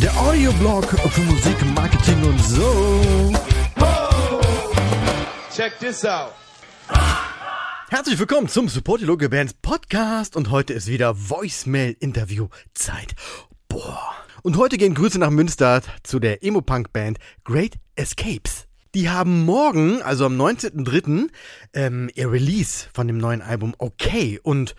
Der 0.00 0.16
Audioblog 0.18 0.84
für 0.84 1.20
Musik, 1.20 1.54
Marketing 1.76 2.24
und 2.24 2.40
so. 2.40 3.32
Check 5.54 5.78
this 5.78 6.04
out. 6.04 6.32
Herzlich 7.88 8.18
willkommen 8.18 8.48
zum 8.48 8.68
Support 8.68 9.02
Your 9.02 9.06
Local 9.06 9.28
Bands 9.28 9.54
Podcast 9.54 10.34
und 10.34 10.50
heute 10.50 10.72
ist 10.72 10.88
wieder 10.88 11.14
Voicemail-Interview-Zeit. 11.16 13.14
Boah. 13.68 14.12
Und 14.42 14.56
heute 14.56 14.76
gehen 14.76 14.94
Grüße 14.94 15.20
nach 15.20 15.30
Münster 15.30 15.82
zu 16.02 16.18
der 16.18 16.42
Emo-Punk-Band 16.42 17.18
Great 17.44 17.74
Escapes. 17.94 18.67
Die 18.94 19.10
haben 19.10 19.44
morgen, 19.44 20.02
also 20.02 20.26
am 20.26 20.40
19.03., 20.40 21.28
ähm, 21.74 22.10
ihr 22.14 22.30
Release 22.30 22.88
von 22.92 23.06
dem 23.06 23.18
neuen 23.18 23.42
Album 23.42 23.74
Okay. 23.78 24.40
Und 24.42 24.74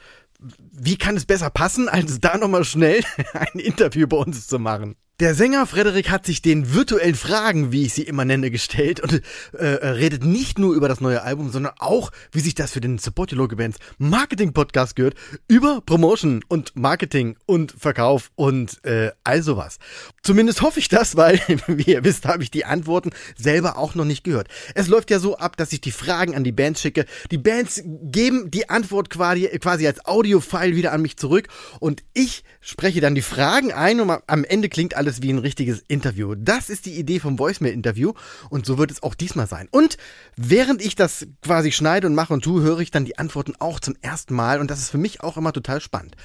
wie 0.72 0.98
kann 0.98 1.18
es 1.18 1.26
besser 1.26 1.50
passen, 1.50 1.90
als 1.90 2.20
da 2.20 2.38
nochmal 2.38 2.64
schnell 2.64 3.04
ein 3.34 3.60
Interview 3.60 4.08
bei 4.08 4.18
uns 4.18 4.48
zu 4.48 4.60
machen? 4.60 4.96
Der 5.20 5.36
Sänger 5.36 5.68
Frederik 5.68 6.10
hat 6.10 6.26
sich 6.26 6.42
den 6.42 6.74
virtuellen 6.74 7.14
Fragen, 7.14 7.74
wie 7.74 7.84
ich 7.84 7.94
sie 7.94 8.04
immer 8.04 8.24
nenne, 8.24 8.50
gestellt 8.50 9.02
und 9.02 9.22
äh, 9.52 9.66
redet 9.66 10.24
nicht 10.24 10.58
nur 10.58 10.74
über 10.74 10.88
das 10.88 11.02
neue 11.02 11.24
Album, 11.24 11.52
sondern 11.52 11.74
auch, 11.78 12.12
wie 12.32 12.40
sich 12.40 12.56
das 12.56 12.72
für 12.72 12.80
den 12.80 13.00
Support 13.00 13.34
Your 13.34 13.40
Local 13.40 13.58
Bands 13.58 13.80
Marketing 13.98 14.54
Podcast 14.54 14.96
gehört, 14.96 15.16
über 15.50 15.82
Promotion 15.86 16.42
und 16.48 16.74
Marketing 16.78 17.36
und 17.46 17.74
Verkauf 17.78 18.32
und 18.36 18.82
äh, 18.86 19.12
all 19.26 19.44
sowas. 19.44 19.80
Zumindest 20.24 20.62
hoffe 20.62 20.80
ich 20.80 20.88
das, 20.88 21.18
weil, 21.18 21.42
wie 21.68 21.92
ihr 21.92 22.06
wisst, 22.06 22.26
habe 22.26 22.44
ich 22.44 22.50
die 22.50 22.64
Antworten 22.64 23.10
selber 23.38 23.78
auch 23.78 23.96
noch 23.96 24.06
nicht 24.06 24.24
gehört. 24.24 24.48
Es 24.74 24.88
läuft 24.88 25.12
ja 25.12 25.20
so 25.20 25.36
ab, 25.36 25.58
dass 25.58 25.74
ich 25.74 25.82
die 25.82 25.92
Fragen 25.92 26.34
an 26.34 26.46
die 26.46 26.54
Bands 26.54 26.80
schicke. 26.80 27.06
Die 27.30 27.38
Bands 27.38 27.82
geben 27.84 28.52
die 28.52 28.70
Antwort 28.70 29.10
quasi, 29.10 29.48
quasi 29.60 29.86
als 29.86 30.06
Audio-File 30.06 30.78
wieder 30.78 30.94
an 30.94 31.02
mich 31.02 31.18
zurück 31.18 31.50
und 31.82 32.04
ich 32.14 32.46
spreche 32.62 33.02
dann 33.02 33.16
die 33.16 33.22
Fragen 33.22 33.74
ein 33.74 34.00
und 34.00 34.18
am 34.26 34.46
Ende 34.46 34.70
klingt 34.70 34.96
alles 34.96 35.09
wie 35.22 35.32
ein 35.32 35.40
richtiges 35.40 35.84
Interview. 35.88 36.36
Das 36.36 36.70
ist 36.70 36.86
die 36.86 36.98
Idee 36.98 37.20
vom 37.20 37.38
Voicemail-Interview 37.38 38.14
und 38.50 38.66
so 38.66 38.78
wird 38.78 38.92
es 38.92 39.04
auch 39.04 39.16
diesmal 39.16 39.48
sein. 39.48 39.68
Und 39.72 39.98
während 40.36 40.82
ich 40.82 40.96
das 40.96 41.28
quasi 41.42 41.72
schneide 41.72 42.08
und 42.08 42.16
mache 42.16 42.34
und 42.34 42.44
tue, 42.44 42.62
höre 42.62 42.80
ich 42.80 42.92
dann 42.92 43.06
die 43.06 43.18
Antworten 43.18 43.54
auch 43.60 43.80
zum 43.80 43.96
ersten 44.02 44.34
Mal 44.36 44.60
und 44.60 44.72
das 44.72 44.80
ist 44.80 44.90
für 44.90 44.98
mich 44.98 45.22
auch 45.22 45.38
immer 45.38 45.54
total 45.54 45.82
spannend. 45.82 46.16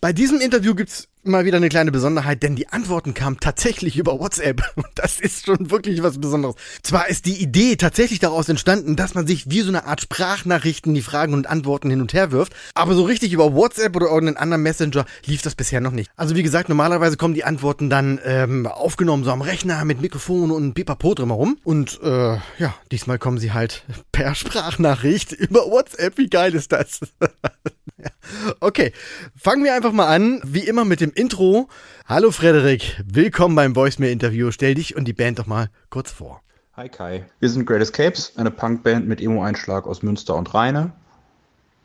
Bei 0.00 0.12
diesem 0.12 0.40
Interview 0.40 0.74
gibt's 0.74 1.08
mal 1.24 1.44
wieder 1.44 1.56
eine 1.56 1.68
kleine 1.68 1.92
Besonderheit, 1.92 2.42
denn 2.42 2.56
die 2.56 2.68
Antworten 2.68 3.14
kamen 3.14 3.38
tatsächlich 3.40 3.96
über 3.96 4.18
WhatsApp. 4.18 4.62
Und 4.76 4.86
das 4.94 5.20
ist 5.20 5.46
schon 5.46 5.70
wirklich 5.70 6.02
was 6.02 6.18
Besonderes. 6.20 6.56
Zwar 6.82 7.08
ist 7.08 7.26
die 7.26 7.42
Idee 7.42 7.76
tatsächlich 7.76 8.18
daraus 8.18 8.48
entstanden, 8.48 8.96
dass 8.96 9.14
man 9.14 9.26
sich 9.26 9.50
wie 9.50 9.60
so 9.60 9.68
eine 9.68 9.84
Art 9.86 10.00
Sprachnachrichten 10.00 10.94
die 10.94 11.02
Fragen 11.02 11.34
und 11.34 11.48
Antworten 11.48 11.90
hin 11.90 12.00
und 12.00 12.12
her 12.12 12.32
wirft, 12.32 12.54
aber 12.74 12.94
so 12.94 13.04
richtig 13.04 13.32
über 13.32 13.54
WhatsApp 13.54 13.94
oder 13.96 14.06
irgendeinen 14.06 14.36
anderen 14.36 14.62
Messenger 14.62 15.04
lief 15.24 15.42
das 15.42 15.54
bisher 15.54 15.80
noch 15.80 15.92
nicht. 15.92 16.10
Also 16.16 16.36
wie 16.36 16.42
gesagt, 16.42 16.68
normalerweise 16.68 17.16
kommen 17.16 17.34
die 17.34 17.44
Antworten 17.44 17.90
dann 17.90 18.20
ähm, 18.24 18.66
aufgenommen 18.66 19.24
so 19.24 19.30
am 19.30 19.42
Rechner 19.42 19.84
mit 19.84 20.00
Mikrofon 20.00 20.50
und 20.50 20.74
Pipapo 20.74 21.14
drumherum. 21.14 21.58
Und 21.64 22.00
äh, 22.02 22.36
ja, 22.58 22.74
diesmal 22.92 23.18
kommen 23.18 23.38
sie 23.38 23.52
halt 23.52 23.84
per 24.12 24.34
Sprachnachricht 24.34 25.32
über 25.32 25.70
WhatsApp. 25.70 26.18
Wie 26.18 26.28
geil 26.28 26.54
ist 26.54 26.72
das? 26.72 27.00
Okay, 28.60 28.92
fangen 29.36 29.64
wir 29.64 29.74
einfach 29.74 29.92
mal 29.92 30.06
an, 30.06 30.40
wie 30.44 30.60
immer 30.60 30.84
mit 30.84 31.00
dem 31.00 31.07
Intro. 31.12 31.68
Hallo 32.06 32.30
Frederik, 32.30 33.02
willkommen 33.06 33.54
beim 33.54 33.76
Voicemail-Interview. 33.76 34.50
Stell 34.50 34.74
dich 34.74 34.96
und 34.96 35.06
die 35.06 35.12
Band 35.12 35.38
doch 35.38 35.46
mal 35.46 35.70
kurz 35.90 36.10
vor. 36.10 36.42
Hi 36.76 36.88
Kai, 36.88 37.26
wir 37.40 37.48
sind 37.48 37.66
Great 37.66 37.82
Escapes, 37.82 38.32
eine 38.36 38.50
Punkband 38.50 39.08
mit 39.08 39.20
Emo-Einschlag 39.20 39.86
aus 39.86 40.02
Münster 40.02 40.36
und 40.36 40.54
Rheine. 40.54 40.92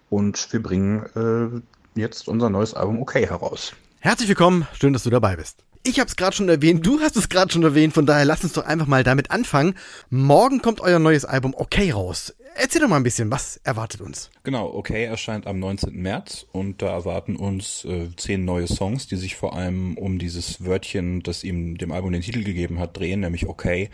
Und 0.10 0.52
wir 0.52 0.62
bringen 0.62 1.06
äh, 1.16 2.00
jetzt 2.00 2.28
unser 2.28 2.50
neues 2.50 2.74
Album 2.74 3.02
OK 3.02 3.16
heraus. 3.16 3.74
Herzlich 4.00 4.30
willkommen, 4.30 4.68
schön, 4.80 4.94
dass 4.94 5.04
du 5.04 5.10
dabei 5.10 5.36
bist. 5.36 5.64
Ich 5.86 6.00
habe 6.00 6.08
es 6.08 6.16
gerade 6.16 6.36
schon 6.36 6.48
erwähnt, 6.48 6.86
du 6.86 7.00
hast 7.02 7.18
es 7.18 7.28
gerade 7.28 7.52
schon 7.52 7.64
erwähnt, 7.64 7.94
von 7.94 8.06
daher 8.06 8.24
lass 8.24 8.44
uns 8.44 8.54
doch 8.54 8.66
einfach 8.66 8.88
mal 8.88 9.04
damit 9.04 9.32
anfangen. 9.32 9.76
Morgen 10.10 10.62
kommt 10.62 10.80
euer 10.80 11.00
neues 11.00 11.26
Album 11.26 11.54
OK 11.54 11.78
raus. 11.94 12.34
Erzähl 12.56 12.82
doch 12.82 12.88
mal 12.88 12.98
ein 12.98 13.04
bisschen, 13.04 13.32
was 13.32 13.58
erwartet 13.64 14.02
uns? 14.02 14.30
Genau, 14.44 14.72
OK 14.74 14.92
erscheint 14.92 15.48
am 15.48 15.60
19. 15.60 15.96
März 15.96 16.46
und 16.52 16.82
da 16.82 16.90
erwarten 16.90 17.36
uns 17.36 17.84
äh, 17.86 18.10
zehn 18.16 18.46
neue 18.46 18.68
Songs, 18.68 19.08
die 19.08 19.16
sich 19.16 19.36
vor 19.36 19.56
allem 19.56 19.98
um 19.98 20.20
dieses 20.20 20.64
Wörtchen, 20.64 21.24
das 21.24 21.44
ihm 21.44 21.78
dem 21.78 21.92
Album 21.92 22.12
den 22.12 22.22
Titel 22.22 22.44
gegeben 22.44 22.80
hat, 22.80 22.98
drehen, 22.98 23.22
nämlich 23.22 23.48
OK. 23.48 23.90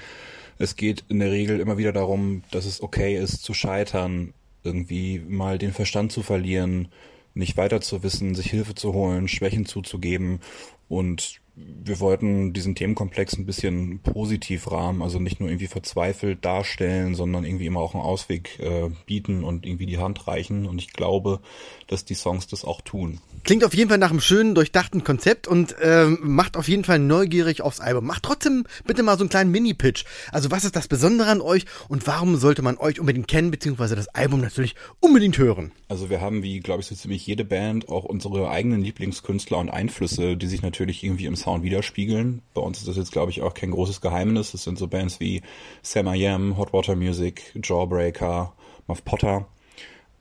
Es 0.57 0.75
geht 0.75 1.05
in 1.07 1.19
der 1.19 1.31
Regel 1.31 1.59
immer 1.59 1.77
wieder 1.77 1.93
darum, 1.93 2.43
dass 2.51 2.65
es 2.65 2.83
okay 2.83 3.17
ist 3.17 3.43
zu 3.43 3.53
scheitern, 3.53 4.33
irgendwie 4.63 5.19
mal 5.19 5.57
den 5.57 5.71
Verstand 5.71 6.11
zu 6.11 6.21
verlieren, 6.21 6.89
nicht 7.33 7.55
weiter 7.55 7.79
zu 7.79 8.03
wissen, 8.03 8.35
sich 8.35 8.49
Hilfe 8.49 8.75
zu 8.75 8.93
holen, 8.93 9.27
Schwächen 9.27 9.65
zuzugeben 9.65 10.41
und 10.89 11.39
wir 11.83 11.99
wollten 11.99 12.53
diesen 12.53 12.75
Themenkomplex 12.75 13.37
ein 13.37 13.45
bisschen 13.45 13.99
positiv 13.99 14.71
rahmen, 14.71 15.01
also 15.01 15.19
nicht 15.19 15.39
nur 15.39 15.49
irgendwie 15.49 15.67
verzweifelt 15.67 16.45
darstellen, 16.45 17.15
sondern 17.15 17.43
irgendwie 17.43 17.65
immer 17.65 17.79
auch 17.79 17.95
einen 17.95 18.03
Ausweg 18.03 18.59
äh, 18.59 18.89
bieten 19.05 19.43
und 19.43 19.65
irgendwie 19.65 19.85
die 19.85 19.97
Hand 19.97 20.27
reichen. 20.27 20.65
Und 20.65 20.79
ich 20.79 20.93
glaube, 20.93 21.39
dass 21.87 22.05
die 22.05 22.13
Songs 22.13 22.47
das 22.47 22.63
auch 22.63 22.81
tun. 22.81 23.19
Klingt 23.43 23.63
auf 23.63 23.73
jeden 23.73 23.89
Fall 23.89 23.97
nach 23.97 24.11
einem 24.11 24.21
schönen, 24.21 24.55
durchdachten 24.55 25.03
Konzept 25.03 25.47
und 25.47 25.75
ähm, 25.81 26.19
macht 26.21 26.57
auf 26.57 26.67
jeden 26.67 26.83
Fall 26.83 26.99
neugierig 26.99 27.61
aufs 27.61 27.79
Album. 27.79 28.05
Macht 28.05 28.23
trotzdem 28.23 28.65
bitte 28.85 29.03
mal 29.03 29.17
so 29.17 29.23
einen 29.23 29.29
kleinen 29.29 29.51
Mini-Pitch. 29.51 30.05
Also 30.31 30.51
was 30.51 30.65
ist 30.65 30.75
das 30.75 30.87
Besondere 30.87 31.29
an 31.29 31.41
euch 31.41 31.65
und 31.87 32.05
warum 32.05 32.35
sollte 32.37 32.61
man 32.61 32.77
euch 32.77 32.99
unbedingt 32.99 33.27
kennen, 33.27 33.51
beziehungsweise 33.51 33.95
das 33.95 34.09
Album 34.09 34.41
natürlich 34.41 34.75
unbedingt 34.99 35.37
hören? 35.37 35.71
Also 35.87 36.09
wir 36.09 36.21
haben, 36.21 36.43
wie 36.43 36.59
glaube 36.59 36.81
ich 36.81 36.87
so 36.87 36.95
ziemlich 36.95 37.25
jede 37.25 37.45
Band, 37.45 37.89
auch 37.89 38.03
unsere 38.03 38.49
eigenen 38.49 38.81
Lieblingskünstler 38.83 39.57
und 39.57 39.69
Einflüsse, 39.69 40.37
die 40.37 40.47
sich 40.47 40.61
natürlich 40.61 41.03
irgendwie 41.03 41.25
im 41.25 41.35
Sound 41.35 41.48
widerspiegeln. 41.61 42.41
Bei 42.53 42.61
uns 42.61 42.79
ist 42.79 42.87
das 42.87 42.97
jetzt, 42.97 43.11
glaube 43.11 43.31
ich, 43.31 43.41
auch 43.41 43.53
kein 43.53 43.71
großes 43.71 44.01
Geheimnis. 44.01 44.51
Das 44.51 44.63
sind 44.63 44.77
so 44.77 44.87
Bands 44.87 45.19
wie 45.19 45.41
Sam 45.81 46.07
I 46.07 46.27
Am, 46.27 46.57
Hot 46.57 46.73
Water 46.73 46.95
Music, 46.95 47.53
Jawbreaker, 47.63 48.53
Muff 48.87 49.03
Potter. 49.03 49.47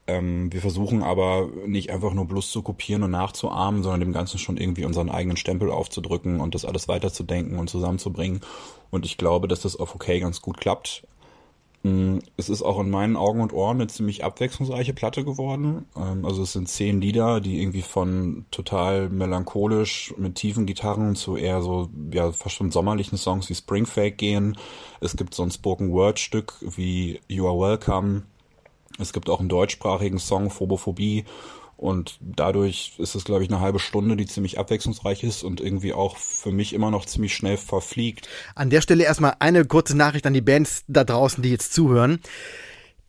Ähm, 0.06 0.50
wir 0.52 0.62
versuchen 0.62 1.02
aber 1.02 1.48
nicht 1.66 1.90
einfach 1.90 2.14
nur 2.14 2.24
bloß 2.24 2.50
zu 2.50 2.62
kopieren 2.62 3.02
und 3.02 3.10
nachzuahmen, 3.10 3.82
sondern 3.82 4.00
dem 4.00 4.12
Ganzen 4.12 4.38
schon 4.38 4.56
irgendwie 4.56 4.86
unseren 4.86 5.10
eigenen 5.10 5.36
Stempel 5.36 5.70
aufzudrücken 5.70 6.40
und 6.40 6.54
das 6.54 6.64
alles 6.64 6.88
weiterzudenken 6.88 7.58
und 7.58 7.68
zusammenzubringen. 7.68 8.40
Und 8.90 9.04
ich 9.04 9.18
glaube, 9.18 9.48
dass 9.48 9.60
das 9.60 9.76
auf 9.76 9.94
OK 9.94 10.06
ganz 10.06 10.40
gut 10.40 10.58
klappt. 10.58 11.06
Mm, 11.82 12.18
es 12.36 12.48
ist 12.48 12.62
auch 12.62 12.80
in 12.80 12.90
meinen 12.90 13.16
Augen 13.16 13.40
und 13.40 13.52
Ohren 13.52 13.76
eine 13.76 13.86
ziemlich 13.86 14.24
abwechslungsreiche 14.24 14.94
Platte 14.94 15.24
geworden. 15.24 15.86
Ähm, 15.96 16.24
also 16.24 16.42
es 16.42 16.52
sind 16.52 16.68
zehn 16.68 17.00
Lieder, 17.00 17.40
die 17.40 17.62
irgendwie 17.62 17.82
von 17.82 18.46
total 18.50 19.08
melancholisch 19.08 20.12
mit 20.16 20.34
tiefen 20.34 20.66
Gitarren 20.66 21.14
zu 21.14 21.36
eher 21.36 21.62
so, 21.62 21.88
ja, 22.12 22.32
fast 22.32 22.56
schon 22.56 22.72
sommerlichen 22.72 23.18
Songs 23.18 23.48
wie 23.48 23.54
Spring 23.54 23.86
Fake 23.86 24.18
gehen. 24.18 24.56
Es 25.00 25.16
gibt 25.16 25.34
so 25.34 25.42
ein 25.42 25.50
Spoken 25.50 25.92
Word 25.92 26.18
Stück 26.18 26.54
wie 26.60 27.20
You 27.28 27.46
Are 27.46 27.58
Welcome. 27.58 28.22
Es 28.98 29.12
gibt 29.12 29.30
auch 29.30 29.38
einen 29.38 29.48
deutschsprachigen 29.48 30.18
Song, 30.18 30.50
Phobophobie. 30.50 31.24
Und 31.78 32.18
dadurch 32.20 32.94
ist 32.98 33.14
es, 33.14 33.22
glaube 33.22 33.44
ich, 33.44 33.48
eine 33.48 33.60
halbe 33.60 33.78
Stunde, 33.78 34.16
die 34.16 34.26
ziemlich 34.26 34.58
abwechslungsreich 34.58 35.22
ist 35.22 35.44
und 35.44 35.60
irgendwie 35.60 35.92
auch 35.92 36.16
für 36.16 36.50
mich 36.50 36.72
immer 36.72 36.90
noch 36.90 37.06
ziemlich 37.06 37.34
schnell 37.34 37.56
verfliegt. 37.56 38.28
An 38.56 38.68
der 38.68 38.80
Stelle 38.80 39.04
erstmal 39.04 39.36
eine 39.38 39.64
kurze 39.64 39.96
Nachricht 39.96 40.26
an 40.26 40.34
die 40.34 40.40
Bands 40.40 40.82
da 40.88 41.04
draußen, 41.04 41.40
die 41.40 41.50
jetzt 41.50 41.72
zuhören. 41.72 42.18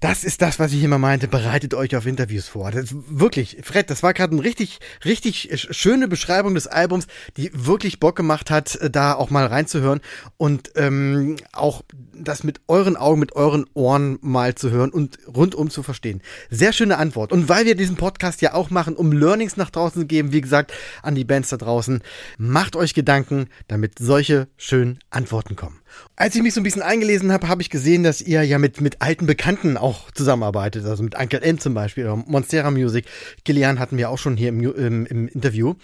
Das 0.02 0.24
ist 0.24 0.42
das, 0.42 0.60
was 0.60 0.72
ich 0.72 0.82
immer 0.82 0.98
meinte. 0.98 1.28
Bereitet 1.28 1.74
euch 1.74 1.94
auf 1.98 2.06
Interviews 2.06 2.48
vor. 2.48 2.72
Das, 2.72 2.96
wirklich, 3.10 3.58
Fred, 3.64 3.90
das 3.90 4.02
war 4.02 4.14
gerade 4.14 4.32
eine 4.32 4.44
richtig, 4.44 4.80
richtig 5.04 5.50
schöne 5.72 6.08
Beschreibung 6.08 6.56
des 6.56 6.68
Albums, 6.68 7.08
die 7.36 7.52
wirklich 7.54 8.00
Bock 8.00 8.16
gemacht 8.16 8.50
hat, 8.50 8.80
da 8.94 9.14
auch 9.14 9.30
mal 9.30 9.46
reinzuhören 9.46 10.00
und 10.38 10.72
ähm, 10.76 11.36
auch 11.52 11.84
das 12.14 12.46
mit 12.46 12.62
euren 12.68 12.96
Augen, 12.96 13.20
mit 13.20 13.36
euren 13.36 13.66
Ohren 13.74 14.20
mal 14.22 14.56
zu 14.56 14.72
hören 14.72 14.90
und 14.90 15.20
rundum 15.28 15.70
zu 15.70 15.84
verstehen. 15.84 16.22
Sehr 16.50 16.72
schöne 16.72 16.98
Antwort. 16.98 17.34
Und 17.34 17.50
weil 17.50 17.66
wir 17.66 17.76
diesen 17.76 17.98
Podcast 17.98 18.42
ja 18.42 18.54
auch 18.54 18.70
machen, 18.70 18.96
um 18.96 19.12
Learnings 19.12 19.58
nach 19.58 19.70
draußen 19.70 20.04
zu 20.04 20.08
geben, 20.08 20.32
wie 20.32 20.42
gesagt, 20.42 20.72
an 21.04 21.16
die 21.16 21.26
Bands 21.26 21.50
da 21.50 21.58
draußen, 21.58 22.02
macht 22.38 22.78
euch 22.78 22.94
Gedanken, 22.94 23.48
damit 23.68 24.00
solche 24.00 24.48
schönen 24.56 25.00
Antworten 25.10 25.58
kommen. 25.58 25.82
Als 26.16 26.36
ich 26.36 26.44
mich 26.44 26.54
so 26.54 26.62
ein 26.62 26.64
bisschen 26.64 26.82
eingelesen 26.82 27.32
habe, 27.32 27.48
habe 27.48 27.62
ich 27.62 27.70
gesehen, 27.70 28.04
dass 28.04 28.22
ihr 28.22 28.44
ja 28.44 28.60
mit, 28.60 28.82
mit 28.82 29.02
alten 29.02 29.26
Bekannten 29.26 29.78
auch 29.78 29.89
zusammenarbeitet. 30.14 30.86
Also 30.86 31.04
mit 31.04 31.18
Uncle 31.18 31.42
N 31.42 31.60
zum 31.60 31.74
Beispiel 31.74 32.06
oder 32.06 32.16
Monstera 32.16 32.72
Music. 32.72 33.06
Kilian 33.46 33.80
hatten 33.80 33.98
wir 33.98 34.10
auch 34.10 34.18
schon 34.18 34.38
hier 34.38 34.50
im, 34.50 34.62
im, 34.62 35.06
im 35.06 35.28
Interview. 35.28 35.76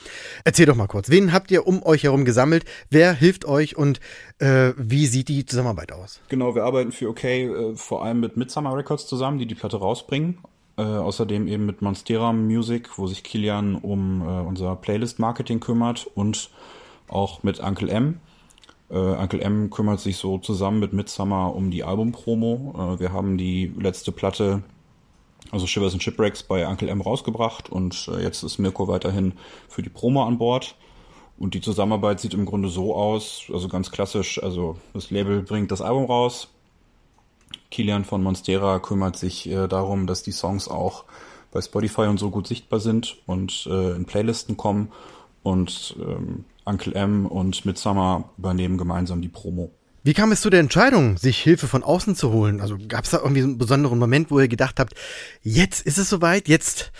Erzähl 0.43 0.65
doch 0.65 0.75
mal 0.75 0.87
kurz, 0.87 1.09
wen 1.09 1.33
habt 1.33 1.51
ihr 1.51 1.67
um 1.67 1.83
euch 1.83 2.03
herum 2.03 2.25
gesammelt? 2.25 2.65
Wer 2.89 3.13
hilft 3.13 3.45
euch 3.45 3.77
und 3.77 3.99
äh, 4.39 4.73
wie 4.77 5.07
sieht 5.07 5.29
die 5.29 5.45
Zusammenarbeit 5.45 5.91
aus? 5.91 6.19
Genau, 6.29 6.55
wir 6.55 6.63
arbeiten 6.63 6.91
für 6.91 7.09
OK 7.09 7.23
äh, 7.23 7.75
vor 7.75 8.03
allem 8.03 8.19
mit 8.19 8.37
Midsummer 8.37 8.75
Records 8.75 9.07
zusammen, 9.07 9.37
die 9.37 9.45
die 9.45 9.55
Platte 9.55 9.77
rausbringen. 9.77 10.37
Äh, 10.77 10.81
außerdem 10.81 11.47
eben 11.47 11.65
mit 11.65 11.81
Monstera 11.81 12.33
Music, 12.33 12.97
wo 12.97 13.07
sich 13.07 13.23
Kilian 13.23 13.75
um 13.75 14.21
äh, 14.21 14.25
unser 14.25 14.75
Playlist-Marketing 14.75 15.61
kümmert 15.61 16.05
und 16.15 16.49
auch 17.07 17.43
mit 17.43 17.61
Uncle 17.61 17.89
M, 17.89 18.19
äh, 18.89 18.97
Uncle 18.97 19.41
M 19.41 19.69
kümmert 19.69 19.99
sich 19.99 20.17
so 20.17 20.37
zusammen 20.37 20.79
mit 20.79 20.93
Midsummer 20.93 21.55
um 21.55 21.71
die 21.71 21.83
Albumpromo. 21.83 22.95
Äh, 22.95 22.99
wir 22.99 23.13
haben 23.13 23.37
die 23.37 23.71
letzte 23.77 24.11
Platte 24.11 24.63
also 25.51 25.67
Shivers 25.67 25.93
and 25.93 26.03
Shipwrecks 26.03 26.43
bei 26.43 26.67
Uncle 26.67 26.89
M 26.89 27.01
rausgebracht 27.01 27.69
und 27.69 28.09
äh, 28.11 28.21
jetzt 28.21 28.43
ist 28.43 28.57
Mirko 28.57 28.87
weiterhin 28.87 29.33
für 29.67 29.81
die 29.81 29.89
Promo 29.89 30.23
an 30.23 30.37
Bord. 30.37 30.75
Und 31.37 31.53
die 31.53 31.61
Zusammenarbeit 31.61 32.21
sieht 32.21 32.33
im 32.33 32.45
Grunde 32.45 32.69
so 32.69 32.95
aus, 32.95 33.47
also 33.51 33.67
ganz 33.67 33.91
klassisch, 33.91 34.41
also 34.41 34.77
das 34.93 35.11
Label 35.11 35.41
bringt 35.41 35.69
das 35.69 35.81
Album 35.81 36.05
raus. 36.05 36.47
Kilian 37.71 38.05
von 38.05 38.23
Monstera 38.23 38.79
kümmert 38.79 39.17
sich 39.17 39.49
äh, 39.49 39.67
darum, 39.67 40.07
dass 40.07 40.23
die 40.23 40.31
Songs 40.31 40.67
auch 40.69 41.03
bei 41.51 41.61
Spotify 41.61 42.03
und 42.03 42.19
so 42.19 42.29
gut 42.31 42.47
sichtbar 42.47 42.79
sind 42.79 43.17
und 43.25 43.67
äh, 43.69 43.91
in 43.91 44.05
Playlisten 44.05 44.55
kommen. 44.55 44.91
Und 45.43 45.95
ähm, 45.99 46.45
Uncle 46.65 46.93
M 46.93 47.25
und 47.25 47.65
Midsummer 47.65 48.29
übernehmen 48.37 48.77
gemeinsam 48.77 49.21
die 49.21 49.29
Promo. 49.29 49.71
Wie 50.05 50.13
kam 50.13 50.31
es 50.31 50.41
zu 50.41 50.51
der 50.51 50.59
Entscheidung, 50.59 51.17
sich 51.17 51.39
Hilfe 51.39 51.67
von 51.67 51.83
außen 51.83 52.15
zu 52.15 52.31
holen? 52.31 52.61
Also 52.61 52.77
gab 52.87 53.05
es 53.05 53.09
da 53.09 53.17
irgendwie 53.17 53.41
einen 53.41 53.57
besonderen 53.57 53.97
Moment, 53.97 54.29
wo 54.29 54.39
ihr 54.39 54.47
gedacht 54.47 54.79
habt, 54.79 54.93
jetzt 55.41 55.83
ist 55.83 55.97
es 55.97 56.09
soweit, 56.09 56.47
jetzt, 56.47 56.91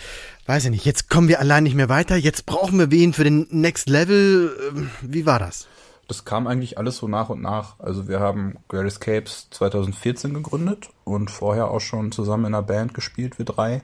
weiß 0.46 0.64
ich 0.64 0.70
nicht, 0.72 0.84
jetzt 0.84 1.08
kommen 1.08 1.28
wir 1.28 1.38
allein 1.38 1.62
nicht 1.62 1.76
mehr 1.76 1.88
weiter, 1.88 2.16
jetzt 2.16 2.46
brauchen 2.46 2.80
wir 2.80 2.90
wen 2.90 3.12
für 3.12 3.22
den 3.22 3.46
Next 3.50 3.88
Level. 3.88 4.56
Ähm, 4.70 4.90
wie 5.02 5.24
war 5.24 5.38
das? 5.38 5.68
Das 6.08 6.24
kam 6.24 6.48
eigentlich 6.48 6.78
alles 6.78 6.96
so 6.96 7.06
nach 7.06 7.28
und 7.28 7.42
nach. 7.42 7.78
Also 7.78 8.08
wir 8.08 8.18
haben 8.18 8.56
Great 8.66 8.86
Escapes 8.86 9.48
2014 9.50 10.34
gegründet 10.34 10.88
und 11.04 11.30
vorher 11.30 11.70
auch 11.70 11.80
schon 11.80 12.10
zusammen 12.10 12.46
in 12.46 12.54
einer 12.54 12.62
Band 12.64 12.92
gespielt, 12.92 13.38
wir 13.38 13.44
drei. 13.44 13.82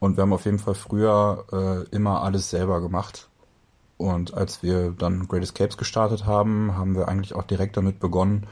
Und 0.00 0.16
wir 0.16 0.22
haben 0.22 0.32
auf 0.32 0.46
jeden 0.46 0.58
Fall 0.58 0.74
früher 0.74 1.44
äh, 1.52 1.94
immer 1.94 2.22
alles 2.22 2.50
selber 2.50 2.80
gemacht. 2.80 3.28
Und 4.02 4.34
als 4.34 4.64
wir 4.64 4.90
dann 4.90 5.28
Great 5.28 5.44
Escapes 5.44 5.76
gestartet 5.76 6.26
haben, 6.26 6.76
haben 6.76 6.96
wir 6.96 7.06
eigentlich 7.06 7.36
auch 7.36 7.44
direkt 7.44 7.76
damit 7.76 8.00
begonnen, 8.00 8.48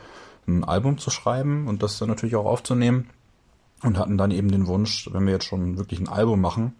ein 0.47 0.63
Album 0.63 0.97
zu 0.97 1.11
schreiben 1.11 1.67
und 1.67 1.83
das 1.83 1.99
dann 1.99 2.09
natürlich 2.09 2.37
auch 2.37 2.45
aufzunehmen. 2.47 3.11
Und 3.83 3.99
hatten 3.99 4.17
dann 4.17 4.31
eben 4.31 4.53
den 4.53 4.69
Wunsch, 4.69 5.09
wenn 5.13 5.27
wir 5.27 5.33
jetzt 5.33 5.47
schon 5.47 5.77
wirklich 5.77 5.99
ein 5.99 6.09
Album 6.09 6.41
machen, 6.41 6.77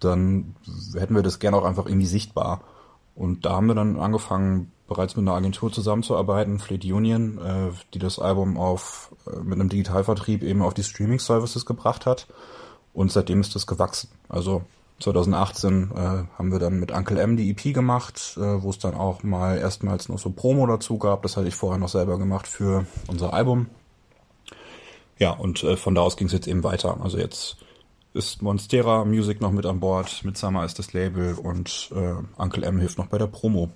dann 0.00 0.54
hätten 0.94 1.14
wir 1.14 1.22
das 1.22 1.40
gerne 1.40 1.58
auch 1.58 1.64
einfach 1.64 1.86
irgendwie 1.86 2.06
sichtbar. 2.06 2.62
Und 3.14 3.44
da 3.44 3.56
haben 3.56 3.66
wir 3.66 3.74
dann 3.74 3.98
angefangen, 3.98 4.72
bereits 4.86 5.16
mit 5.16 5.24
einer 5.24 5.36
Agentur 5.36 5.70
zusammenzuarbeiten, 5.70 6.58
Fleet 6.58 6.84
Union, 6.84 7.38
äh, 7.38 7.70
die 7.92 7.98
das 7.98 8.18
Album 8.18 8.56
auf 8.56 9.14
äh, 9.26 9.40
mit 9.40 9.60
einem 9.60 9.68
Digitalvertrieb 9.68 10.42
eben 10.42 10.62
auf 10.62 10.72
die 10.72 10.84
Streaming-Services 10.84 11.66
gebracht 11.66 12.06
hat. 12.06 12.28
Und 12.94 13.12
seitdem 13.12 13.40
ist 13.40 13.54
das 13.54 13.66
gewachsen. 13.66 14.08
Also 14.28 14.62
2018 15.00 15.90
äh, 15.94 15.96
haben 16.38 16.52
wir 16.52 16.58
dann 16.58 16.80
mit 16.80 16.90
Uncle 16.90 17.18
M 17.18 17.36
die 17.36 17.50
EP 17.50 17.74
gemacht, 17.74 18.36
äh, 18.38 18.62
wo 18.62 18.70
es 18.70 18.78
dann 18.78 18.94
auch 18.94 19.22
mal 19.22 19.58
erstmals 19.58 20.08
noch 20.08 20.18
so 20.18 20.30
Promo 20.30 20.66
dazu 20.66 20.98
gab. 20.98 21.22
Das 21.22 21.36
hatte 21.36 21.48
ich 21.48 21.54
vorher 21.54 21.78
noch 21.78 21.88
selber 21.88 22.18
gemacht 22.18 22.46
für 22.46 22.86
unser 23.06 23.34
Album. 23.34 23.66
Ja, 25.18 25.32
und 25.32 25.62
äh, 25.64 25.76
von 25.76 25.94
da 25.94 26.02
aus 26.02 26.16
ging 26.16 26.28
es 26.28 26.32
jetzt 26.32 26.48
eben 26.48 26.64
weiter. 26.64 26.98
Also 27.02 27.18
jetzt 27.18 27.56
ist 28.14 28.40
Monstera 28.40 29.04
Music 29.04 29.40
noch 29.40 29.52
mit 29.52 29.66
an 29.66 29.80
Bord, 29.80 30.24
mit 30.24 30.38
Summer 30.38 30.64
ist 30.64 30.78
das 30.78 30.94
Label 30.94 31.34
und 31.34 31.90
äh, 31.94 32.14
Uncle 32.40 32.64
M 32.64 32.78
hilft 32.78 32.96
noch 32.96 33.08
bei 33.08 33.18
der 33.18 33.26
Promo. 33.26 33.70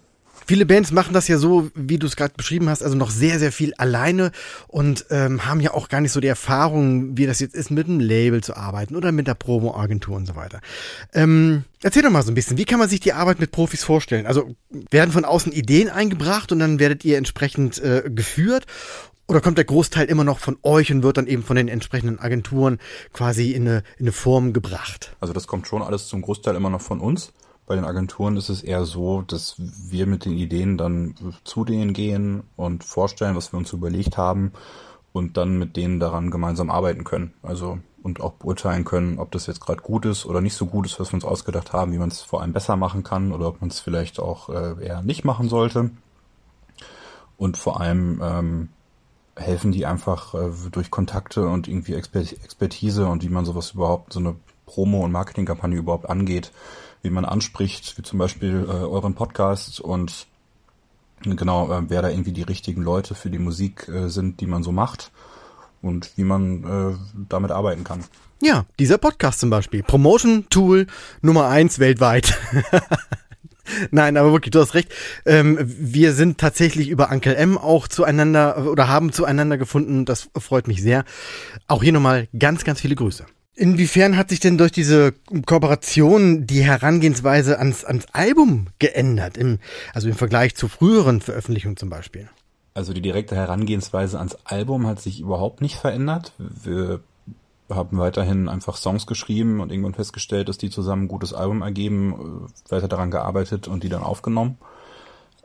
Viele 0.47 0.67
Bands 0.67 0.91
machen 0.91 1.15
das 1.15 1.29
ja 1.29 1.39
so, 1.39 1.71
wie 1.75 1.99
du 1.99 2.07
es 2.07 2.17
gerade 2.17 2.35
beschrieben 2.37 2.69
hast, 2.69 2.83
also 2.83 2.97
noch 2.97 3.11
sehr, 3.11 3.39
sehr 3.39 3.53
viel 3.53 3.75
alleine 3.75 4.33
und 4.69 5.07
ähm, 5.11 5.47
haben 5.47 5.61
ja 5.61 5.73
auch 5.73 5.89
gar 5.89 6.01
nicht 6.01 6.13
so 6.13 6.21
die 6.21 6.29
Erfahrung, 6.29 7.17
wie 7.17 7.27
das 7.27 7.41
jetzt 7.41 7.55
ist, 7.55 7.71
mit 7.71 7.87
einem 7.87 8.01
Label 8.01 8.43
zu 8.43 8.57
arbeiten 8.57 8.97
oder 8.97 9.13
mit 9.13 9.27
der 9.27 9.35
Promo-Agentur 9.35 10.17
und 10.17 10.27
so 10.27 10.37
weiter. 10.37 10.61
Ähm, 11.13 11.65
erzähl 11.83 12.03
doch 12.03 12.11
mal 12.11 12.23
so 12.23 12.31
ein 12.31 12.35
bisschen, 12.35 12.59
wie 12.59 12.65
kann 12.65 12.79
man 12.79 12.89
sich 12.89 13.01
die 13.01 13.13
Arbeit 13.13 13.41
mit 13.41 13.53
Profis 13.53 13.85
vorstellen? 13.85 14.27
Also 14.27 14.55
werden 14.91 15.13
von 15.13 15.25
außen 15.25 15.53
Ideen 15.53 15.89
eingebracht 15.89 16.53
und 16.53 16.59
dann 16.59 16.79
werdet 16.79 17.05
ihr 17.05 17.17
entsprechend 17.19 17.79
äh, 17.79 18.11
geführt 18.13 18.67
oder 19.31 19.41
kommt 19.41 19.59
der 19.59 19.65
Großteil 19.65 20.07
immer 20.07 20.25
noch 20.25 20.41
von 20.41 20.59
euch 20.65 20.91
und 20.91 21.05
wird 21.05 21.17
dann 21.17 21.29
eben 21.29 21.45
von 21.45 21.55
den 21.55 21.69
entsprechenden 21.69 22.19
Agenturen 22.19 22.79
quasi 23.13 23.53
in 23.53 23.69
eine, 23.69 23.85
in 23.97 24.07
eine 24.07 24.13
Form 24.13 24.53
gebracht? 24.53 25.15
Also 25.21 25.33
das 25.33 25.47
kommt 25.47 25.69
schon 25.69 25.83
alles 25.83 26.09
zum 26.09 26.23
Großteil 26.23 26.57
immer 26.57 26.69
noch 26.69 26.81
von 26.81 26.99
uns. 26.99 27.33
Bei 27.71 27.77
den 27.77 27.85
Agenturen 27.85 28.37
ist 28.37 28.49
es 28.49 28.65
eher 28.65 28.85
so, 28.85 29.23
dass 29.23 29.55
wir 29.57 30.09
mit 30.09 30.25
den 30.25 30.33
Ideen 30.33 30.77
dann 30.77 31.15
zu 31.45 31.65
denen 31.65 31.93
gehen 31.93 32.43
und 32.57 32.83
vorstellen, 32.83 33.37
was 33.37 33.53
wir 33.53 33.59
uns 33.59 33.73
überlegt 33.73 34.17
haben 34.17 34.51
und 35.13 35.37
dann 35.37 35.57
mit 35.57 35.77
denen 35.77 36.01
daran 36.01 36.33
gemeinsam 36.33 36.69
arbeiten 36.69 37.05
können. 37.05 37.33
Also 37.45 37.79
und 38.03 38.21
auch 38.21 38.33
beurteilen 38.33 38.85
können, 38.85 39.21
ob 39.21 39.31
das 39.31 39.47
jetzt 39.47 39.61
gerade 39.61 39.83
gut 39.83 40.05
ist 40.05 40.27
oder 40.27 40.41
nicht 40.41 40.55
so 40.55 40.67
gut 40.67 40.85
ist, 40.85 40.99
was 40.99 41.13
wir 41.13 41.15
uns 41.15 41.25
ausgedacht 41.25 41.73
haben, 41.73 41.93
wie 41.93 41.99
man 41.99 42.09
es 42.09 42.23
vor 42.23 42.43
allem 42.43 42.53
besser 42.53 42.75
machen 42.75 43.05
kann 43.05 43.31
oder 43.31 43.47
ob 43.47 43.61
man 43.61 43.71
es 43.71 43.79
vielleicht 43.79 44.19
auch 44.19 44.49
äh, 44.49 44.85
eher 44.85 45.03
nicht 45.03 45.25
machen 45.25 45.49
sollte. 45.49 45.93
Und 47.37 47.57
vor 47.57 47.81
allem 47.81 48.21
ähm, 48.21 48.69
helfen 49.37 49.71
die 49.71 49.87
einfach 49.87 50.35
äh, 50.35 50.51
durch 50.73 50.91
Kontakte 50.91 51.47
und 51.47 51.69
irgendwie 51.69 51.95
Expertise 51.95 53.07
und 53.07 53.23
wie 53.23 53.29
man 53.29 53.45
sowas 53.45 53.71
überhaupt, 53.71 54.13
so 54.13 54.19
eine 54.19 54.35
Promo- 54.67 55.05
und 55.05 55.13
Marketingkampagne 55.13 55.79
überhaupt 55.79 56.11
angeht, 56.11 56.51
wie 57.03 57.11
man 57.11 57.25
anspricht, 57.25 57.97
wie 57.99 58.03
zum 58.03 58.19
Beispiel 58.19 58.67
äh, 58.69 58.73
euren 58.73 59.15
Podcast 59.15 59.81
und 59.81 60.27
genau, 61.23 61.73
äh, 61.73 61.83
wer 61.89 62.03
da 62.03 62.09
irgendwie 62.09 62.33
die 62.33 62.43
richtigen 62.43 62.83
Leute 62.83 63.15
für 63.15 63.31
die 63.31 63.39
Musik 63.39 63.89
äh, 63.89 64.09
sind, 64.09 64.41
die 64.41 64.47
man 64.47 64.63
so 64.63 64.73
macht 64.73 65.11
und 65.83 66.13
wie 66.17 66.25
man 66.25 66.65
äh, 66.65 66.97
damit 67.29 67.51
arbeiten 67.51 67.85
kann. 67.85 68.05
Ja, 68.43 68.65
dieser 68.79 68.99
Podcast 68.99 69.41
zum 69.41 69.51
Beispiel. 69.51 69.83
Promotion 69.83 70.47
Tool 70.49 70.87
Nummer 71.21 71.49
eins 71.49 71.79
weltweit. 71.79 72.39
Nein, 73.91 74.17
aber 74.17 74.33
wirklich, 74.33 74.51
du 74.51 74.61
hast 74.61 74.75
recht. 74.75 74.93
Ähm, 75.27 75.59
wir 75.61 76.13
sind 76.13 76.39
tatsächlich 76.39 76.89
über 76.89 77.11
Uncle 77.11 77.37
M 77.37 77.57
auch 77.59 77.87
zueinander 77.87 78.67
oder 78.67 78.89
haben 78.89 79.13
zueinander 79.13 79.59
gefunden. 79.59 80.07
Das 80.07 80.29
freut 80.37 80.67
mich 80.67 80.83
sehr. 80.83 81.05
Auch 81.69 81.83
hier 81.83 81.93
nochmal 81.93 82.29
ganz, 82.37 82.65
ganz 82.65 82.81
viele 82.81 82.95
Grüße. 82.95 83.27
Inwiefern 83.61 84.17
hat 84.17 84.31
sich 84.31 84.41
denn 84.41 84.57
durch 84.57 84.73
diese 84.73 85.13
Kooperation 85.45 86.47
die 86.47 86.63
Herangehensweise 86.63 87.59
ans, 87.59 87.85
ans 87.85 88.07
Album 88.13 88.69
geändert? 88.79 89.37
Im, 89.37 89.59
also 89.93 90.09
im 90.09 90.15
Vergleich 90.15 90.55
zu 90.55 90.67
früheren 90.67 91.21
Veröffentlichungen 91.21 91.77
zum 91.77 91.91
Beispiel? 91.91 92.31
Also 92.73 92.95
die 92.95 93.03
direkte 93.03 93.37
Herangehensweise 93.37 94.19
ans 94.19 94.39
Album 94.45 94.87
hat 94.87 95.03
sich 95.03 95.21
überhaupt 95.21 95.61
nicht 95.61 95.77
verändert. 95.77 96.33
Wir 96.39 97.01
haben 97.69 97.99
weiterhin 97.99 98.49
einfach 98.49 98.79
Songs 98.79 99.07
geschrieben 99.07 99.61
und 99.61 99.71
irgendwann 99.71 99.93
festgestellt, 99.93 100.49
dass 100.49 100.57
die 100.57 100.71
zusammen 100.71 101.03
ein 101.03 101.09
gutes 101.09 101.35
Album 101.35 101.61
ergeben, 101.61 102.49
äh, 102.67 102.73
weiter 102.73 102.89
daran 102.89 103.11
gearbeitet 103.11 103.69
und 103.69 103.85
die 103.85 103.91
dann 103.91 104.03
aufgenommen. 104.03 104.57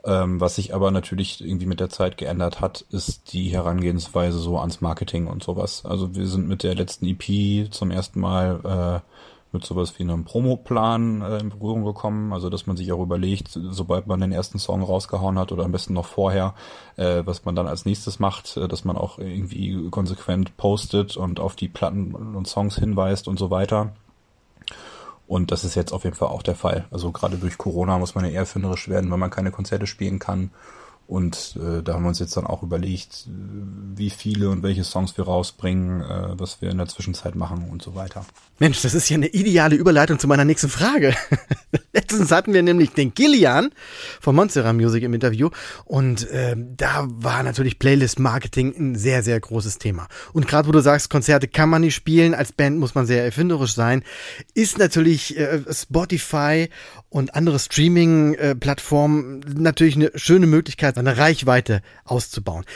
Ähm, 0.06 0.40
was 0.40 0.54
sich 0.54 0.72
aber 0.72 0.92
natürlich 0.92 1.44
irgendwie 1.44 1.66
mit 1.66 1.80
der 1.80 1.90
Zeit 1.90 2.16
geändert 2.16 2.60
hat, 2.60 2.82
ist 2.90 3.32
die 3.32 3.48
Herangehensweise 3.48 4.38
so 4.38 4.58
ans 4.58 4.80
Marketing 4.80 5.26
und 5.26 5.42
sowas. 5.42 5.84
Also 5.84 6.14
wir 6.14 6.28
sind 6.28 6.46
mit 6.46 6.62
der 6.62 6.76
letzten 6.76 7.06
EP 7.06 7.72
zum 7.72 7.90
ersten 7.90 8.20
Mal 8.20 9.02
äh, 9.04 9.12
mit 9.50 9.64
sowas 9.64 9.98
wie 9.98 10.04
einem 10.04 10.24
Promoplan 10.24 11.22
äh, 11.22 11.38
in 11.38 11.48
Berührung 11.48 11.84
gekommen. 11.84 12.32
Also 12.32 12.50
dass 12.50 12.68
man 12.68 12.76
sich 12.76 12.92
auch 12.92 13.02
überlegt, 13.02 13.48
sobald 13.50 14.06
man 14.06 14.20
den 14.20 14.30
ersten 14.30 14.60
Song 14.60 14.82
rausgehauen 14.82 15.40
hat 15.40 15.50
oder 15.50 15.64
am 15.64 15.72
besten 15.72 15.94
noch 15.94 16.06
vorher, 16.06 16.54
äh, 16.96 17.22
was 17.24 17.44
man 17.44 17.56
dann 17.56 17.66
als 17.66 17.84
nächstes 17.84 18.20
macht, 18.20 18.56
äh, 18.56 18.68
dass 18.68 18.84
man 18.84 18.96
auch 18.96 19.18
irgendwie 19.18 19.90
konsequent 19.90 20.56
postet 20.56 21.16
und 21.16 21.40
auf 21.40 21.56
die 21.56 21.68
Platten 21.68 22.14
und 22.14 22.46
Songs 22.46 22.76
hinweist 22.76 23.26
und 23.26 23.40
so 23.40 23.50
weiter. 23.50 23.92
Und 25.26 25.50
das 25.50 25.64
ist 25.64 25.74
jetzt 25.74 25.92
auf 25.92 26.04
jeden 26.04 26.16
Fall 26.16 26.28
auch 26.28 26.42
der 26.42 26.54
Fall. 26.54 26.86
Also 26.90 27.10
gerade 27.10 27.36
durch 27.36 27.58
Corona 27.58 27.98
muss 27.98 28.14
man 28.14 28.24
ja 28.24 28.30
eher 28.30 28.40
erfinderisch 28.40 28.88
werden, 28.88 29.10
wenn 29.10 29.18
man 29.18 29.30
keine 29.30 29.50
Konzerte 29.50 29.86
spielen 29.86 30.18
kann. 30.18 30.50
Und 31.08 31.56
äh, 31.56 31.82
da 31.82 31.94
haben 31.94 32.02
wir 32.02 32.08
uns 32.08 32.18
jetzt 32.18 32.36
dann 32.36 32.46
auch 32.46 32.64
überlegt, 32.64 33.28
wie 33.94 34.10
viele 34.10 34.50
und 34.50 34.64
welche 34.64 34.82
Songs 34.82 35.16
wir 35.16 35.24
rausbringen, 35.24 36.00
äh, 36.00 36.38
was 36.38 36.60
wir 36.60 36.70
in 36.70 36.78
der 36.78 36.88
Zwischenzeit 36.88 37.36
machen 37.36 37.68
und 37.70 37.80
so 37.80 37.94
weiter. 37.94 38.26
Mensch, 38.58 38.82
das 38.82 38.94
ist 38.94 39.08
ja 39.08 39.14
eine 39.14 39.28
ideale 39.28 39.76
Überleitung 39.76 40.18
zu 40.18 40.26
meiner 40.26 40.44
nächsten 40.44 40.68
Frage. 40.68 41.14
Letztens 41.96 42.30
hatten 42.30 42.52
wir 42.52 42.62
nämlich 42.62 42.90
den 42.92 43.14
Gillian 43.14 43.70
von 44.20 44.36
Monstera 44.36 44.74
Music 44.74 45.02
im 45.02 45.14
Interview 45.14 45.48
und 45.86 46.28
äh, 46.30 46.54
da 46.76 47.06
war 47.08 47.42
natürlich 47.42 47.78
Playlist-Marketing 47.78 48.74
ein 48.76 48.96
sehr, 48.96 49.22
sehr 49.22 49.40
großes 49.40 49.78
Thema. 49.78 50.06
Und 50.34 50.46
gerade 50.46 50.68
wo 50.68 50.72
du 50.72 50.80
sagst, 50.80 51.08
Konzerte 51.08 51.48
kann 51.48 51.70
man 51.70 51.80
nicht 51.80 51.94
spielen, 51.94 52.34
als 52.34 52.52
Band 52.52 52.78
muss 52.78 52.94
man 52.94 53.06
sehr 53.06 53.24
erfinderisch 53.24 53.72
sein, 53.72 54.02
ist 54.52 54.76
natürlich 54.76 55.38
äh, 55.38 55.60
Spotify 55.72 56.68
und 57.08 57.34
andere 57.34 57.58
Streaming-Plattformen 57.58 59.40
natürlich 59.56 59.96
eine 59.96 60.10
schöne 60.16 60.46
Möglichkeit, 60.46 60.96
seine 60.96 61.16
Reichweite 61.16 61.80
auszubauen. 62.04 62.66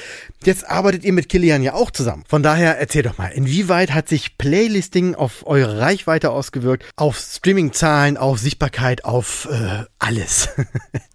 Jetzt 0.45 0.67
arbeitet 0.67 1.05
ihr 1.05 1.13
mit 1.13 1.29
Kilian 1.29 1.63
ja 1.63 1.75
auch 1.75 1.91
zusammen. 1.91 2.25
Von 2.27 2.43
daher 2.43 2.79
erzähl 2.79 3.03
doch 3.03 3.19
mal, 3.19 3.29
inwieweit 3.29 3.93
hat 3.93 4.09
sich 4.09 4.39
Playlisting 4.39 5.15
auf 5.15 5.47
eure 5.47 5.79
Reichweite 5.79 6.31
ausgewirkt, 6.31 6.87
auf 6.97 7.19
Streaming-Zahlen, 7.19 8.17
auf 8.17 8.39
Sichtbarkeit, 8.39 9.05
auf 9.11 9.49
äh, 9.51 9.85
alles? 9.99 10.49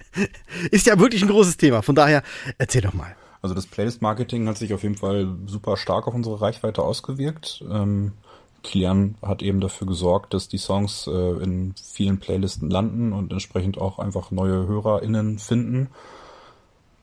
Ist 0.71 0.85
ja 0.85 0.99
wirklich 0.99 1.21
ein 1.21 1.29
großes 1.29 1.57
Thema. 1.57 1.81
Von 1.81 1.95
daher 1.95 2.23
erzähl 2.57 2.81
doch 2.81 2.93
mal. 2.93 3.15
Also 3.41 3.53
das 3.53 3.67
Playlist-Marketing 3.67 4.47
hat 4.47 4.57
sich 4.57 4.73
auf 4.73 4.83
jeden 4.83 4.95
Fall 4.95 5.27
super 5.45 5.77
stark 5.77 6.07
auf 6.07 6.13
unsere 6.13 6.41
Reichweite 6.41 6.81
ausgewirkt. 6.81 7.63
Ähm, 7.69 8.13
Kilian 8.63 9.15
hat 9.21 9.43
eben 9.43 9.61
dafür 9.61 9.87
gesorgt, 9.87 10.33
dass 10.33 10.47
die 10.47 10.57
Songs 10.57 11.07
äh, 11.07 11.43
in 11.43 11.75
vielen 11.81 12.19
Playlisten 12.19 12.69
landen 12.69 13.13
und 13.13 13.31
entsprechend 13.31 13.77
auch 13.77 13.99
einfach 13.99 14.31
neue 14.31 14.67
HörerInnen 14.67 15.37
finden. 15.37 15.89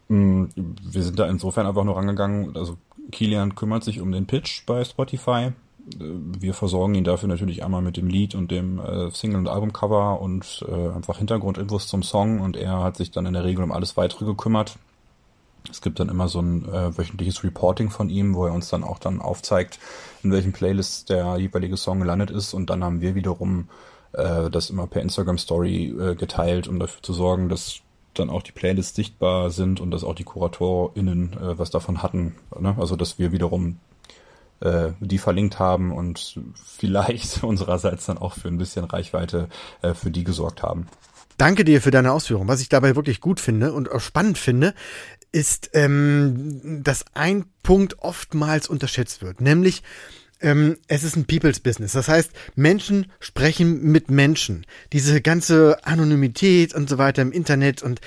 Mm, 0.08 0.46
wir 0.56 1.02
sind 1.02 1.18
da 1.18 1.28
insofern 1.28 1.66
einfach 1.66 1.84
nur 1.84 1.96
rangegangen, 1.96 2.56
also 2.56 2.76
Kilian 3.12 3.54
kümmert 3.54 3.84
sich 3.84 4.00
um 4.00 4.10
den 4.10 4.26
Pitch 4.26 4.66
bei 4.66 4.84
Spotify 4.84 5.52
wir 5.84 6.54
versorgen 6.54 6.94
ihn 6.94 7.04
dafür 7.04 7.28
natürlich 7.28 7.64
einmal 7.64 7.82
mit 7.82 7.96
dem 7.96 8.06
Lied 8.06 8.34
und 8.34 8.50
dem 8.50 8.78
äh, 8.78 9.10
Single- 9.10 9.38
und 9.38 9.48
Albumcover 9.48 10.20
und 10.20 10.64
äh, 10.68 10.88
einfach 10.90 11.18
Hintergrundinfos 11.18 11.88
zum 11.88 12.02
Song 12.02 12.40
und 12.40 12.56
er 12.56 12.82
hat 12.82 12.96
sich 12.96 13.10
dann 13.10 13.26
in 13.26 13.32
der 13.32 13.44
Regel 13.44 13.64
um 13.64 13.72
alles 13.72 13.96
weitere 13.96 14.24
gekümmert. 14.24 14.78
Es 15.70 15.80
gibt 15.80 16.00
dann 16.00 16.08
immer 16.08 16.28
so 16.28 16.40
ein 16.40 16.64
äh, 16.68 16.96
wöchentliches 16.96 17.44
Reporting 17.44 17.90
von 17.90 18.10
ihm, 18.10 18.34
wo 18.34 18.46
er 18.46 18.52
uns 18.52 18.68
dann 18.68 18.84
auch 18.84 18.98
dann 18.98 19.20
aufzeigt, 19.20 19.78
in 20.22 20.32
welchen 20.32 20.52
Playlists 20.52 21.04
der 21.04 21.36
jeweilige 21.36 21.76
Song 21.76 22.00
gelandet 22.00 22.30
ist 22.30 22.54
und 22.54 22.70
dann 22.70 22.84
haben 22.84 23.00
wir 23.00 23.14
wiederum 23.14 23.68
äh, 24.12 24.50
das 24.50 24.70
immer 24.70 24.86
per 24.86 25.02
Instagram 25.02 25.38
Story 25.38 25.94
äh, 25.98 26.14
geteilt, 26.14 26.68
um 26.68 26.78
dafür 26.78 27.02
zu 27.02 27.12
sorgen, 27.12 27.48
dass 27.48 27.80
dann 28.14 28.30
auch 28.30 28.42
die 28.42 28.52
Playlists 28.52 28.94
sichtbar 28.94 29.50
sind 29.50 29.80
und 29.80 29.90
dass 29.90 30.04
auch 30.04 30.14
die 30.14 30.24
KuratorInnen 30.24 31.32
äh, 31.32 31.58
was 31.58 31.70
davon 31.70 32.02
hatten. 32.02 32.36
Ne? 32.58 32.76
Also 32.78 32.96
dass 32.96 33.18
wir 33.18 33.32
wiederum 33.32 33.78
äh, 34.62 34.92
die 35.00 35.18
verlinkt 35.18 35.58
haben 35.58 35.92
und 35.92 36.38
vielleicht 36.64 37.42
unsererseits 37.44 38.06
dann 38.06 38.18
auch 38.18 38.34
für 38.34 38.48
ein 38.48 38.58
bisschen 38.58 38.84
Reichweite 38.84 39.48
äh, 39.82 39.94
für 39.94 40.10
die 40.10 40.24
gesorgt 40.24 40.62
haben. 40.62 40.86
Danke 41.38 41.64
dir 41.64 41.80
für 41.82 41.90
deine 41.90 42.12
Ausführung. 42.12 42.46
Was 42.48 42.60
ich 42.60 42.68
dabei 42.68 42.94
wirklich 42.94 43.20
gut 43.20 43.40
finde 43.40 43.72
und 43.72 43.90
auch 43.90 44.00
spannend 44.00 44.38
finde, 44.38 44.74
ist, 45.32 45.70
ähm, 45.72 46.82
dass 46.84 47.04
ein 47.14 47.46
Punkt 47.62 47.98
oftmals 48.00 48.68
unterschätzt 48.68 49.22
wird, 49.22 49.40
nämlich 49.40 49.82
ähm, 50.42 50.76
es 50.88 51.04
ist 51.04 51.16
ein 51.16 51.24
People's 51.24 51.60
Business. 51.60 51.92
Das 51.92 52.08
heißt, 52.08 52.32
Menschen 52.56 53.10
sprechen 53.20 53.82
mit 53.82 54.10
Menschen. 54.10 54.66
Diese 54.92 55.20
ganze 55.20 55.78
Anonymität 55.84 56.74
und 56.74 56.88
so 56.88 56.98
weiter 56.98 57.22
im 57.22 57.32
Internet 57.32 57.82
und 57.82 58.00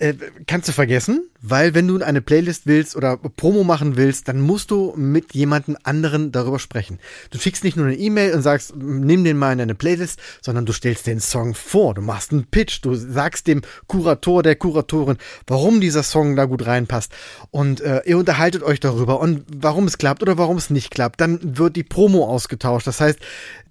äh, 0.00 0.14
kannst 0.46 0.68
du 0.68 0.72
vergessen, 0.72 1.28
weil 1.42 1.74
wenn 1.74 1.86
du 1.86 2.02
eine 2.02 2.22
Playlist 2.22 2.66
willst 2.66 2.96
oder 2.96 3.16
Promo 3.16 3.64
machen 3.64 3.96
willst, 3.96 4.28
dann 4.28 4.40
musst 4.40 4.70
du 4.70 4.94
mit 4.96 5.34
jemandem 5.34 5.76
anderen 5.82 6.32
darüber 6.32 6.58
sprechen. 6.58 6.98
Du 7.30 7.38
schickst 7.38 7.64
nicht 7.64 7.76
nur 7.76 7.86
eine 7.86 7.96
E-Mail 7.96 8.34
und 8.34 8.42
sagst, 8.42 8.74
nimm 8.74 9.24
den 9.24 9.36
mal 9.36 9.52
in 9.52 9.58
deine 9.58 9.74
Playlist, 9.74 10.18
sondern 10.40 10.66
du 10.66 10.72
stellst 10.72 11.06
den 11.06 11.20
Song 11.20 11.54
vor, 11.54 11.94
du 11.94 12.02
machst 12.02 12.32
einen 12.32 12.46
Pitch, 12.46 12.80
du 12.82 12.94
sagst 12.94 13.46
dem 13.46 13.62
Kurator, 13.86 14.42
der 14.42 14.56
Kuratorin, 14.56 15.18
warum 15.46 15.80
dieser 15.80 16.02
Song 16.02 16.34
da 16.34 16.46
gut 16.46 16.66
reinpasst 16.66 17.12
und 17.50 17.80
äh, 17.80 18.02
ihr 18.06 18.18
unterhaltet 18.18 18.62
euch 18.62 18.80
darüber 18.80 19.20
und 19.20 19.44
warum 19.54 19.86
es 19.86 19.98
klappt 19.98 20.22
oder 20.22 20.38
warum 20.38 20.56
es 20.56 20.70
nicht 20.70 20.90
klappt. 20.90 21.20
Dann 21.20 21.58
wird 21.58 21.76
die 21.76 21.84
Promo 21.84 22.26
ausgetauscht. 22.26 22.86
Das 22.86 23.00
heißt, 23.00 23.18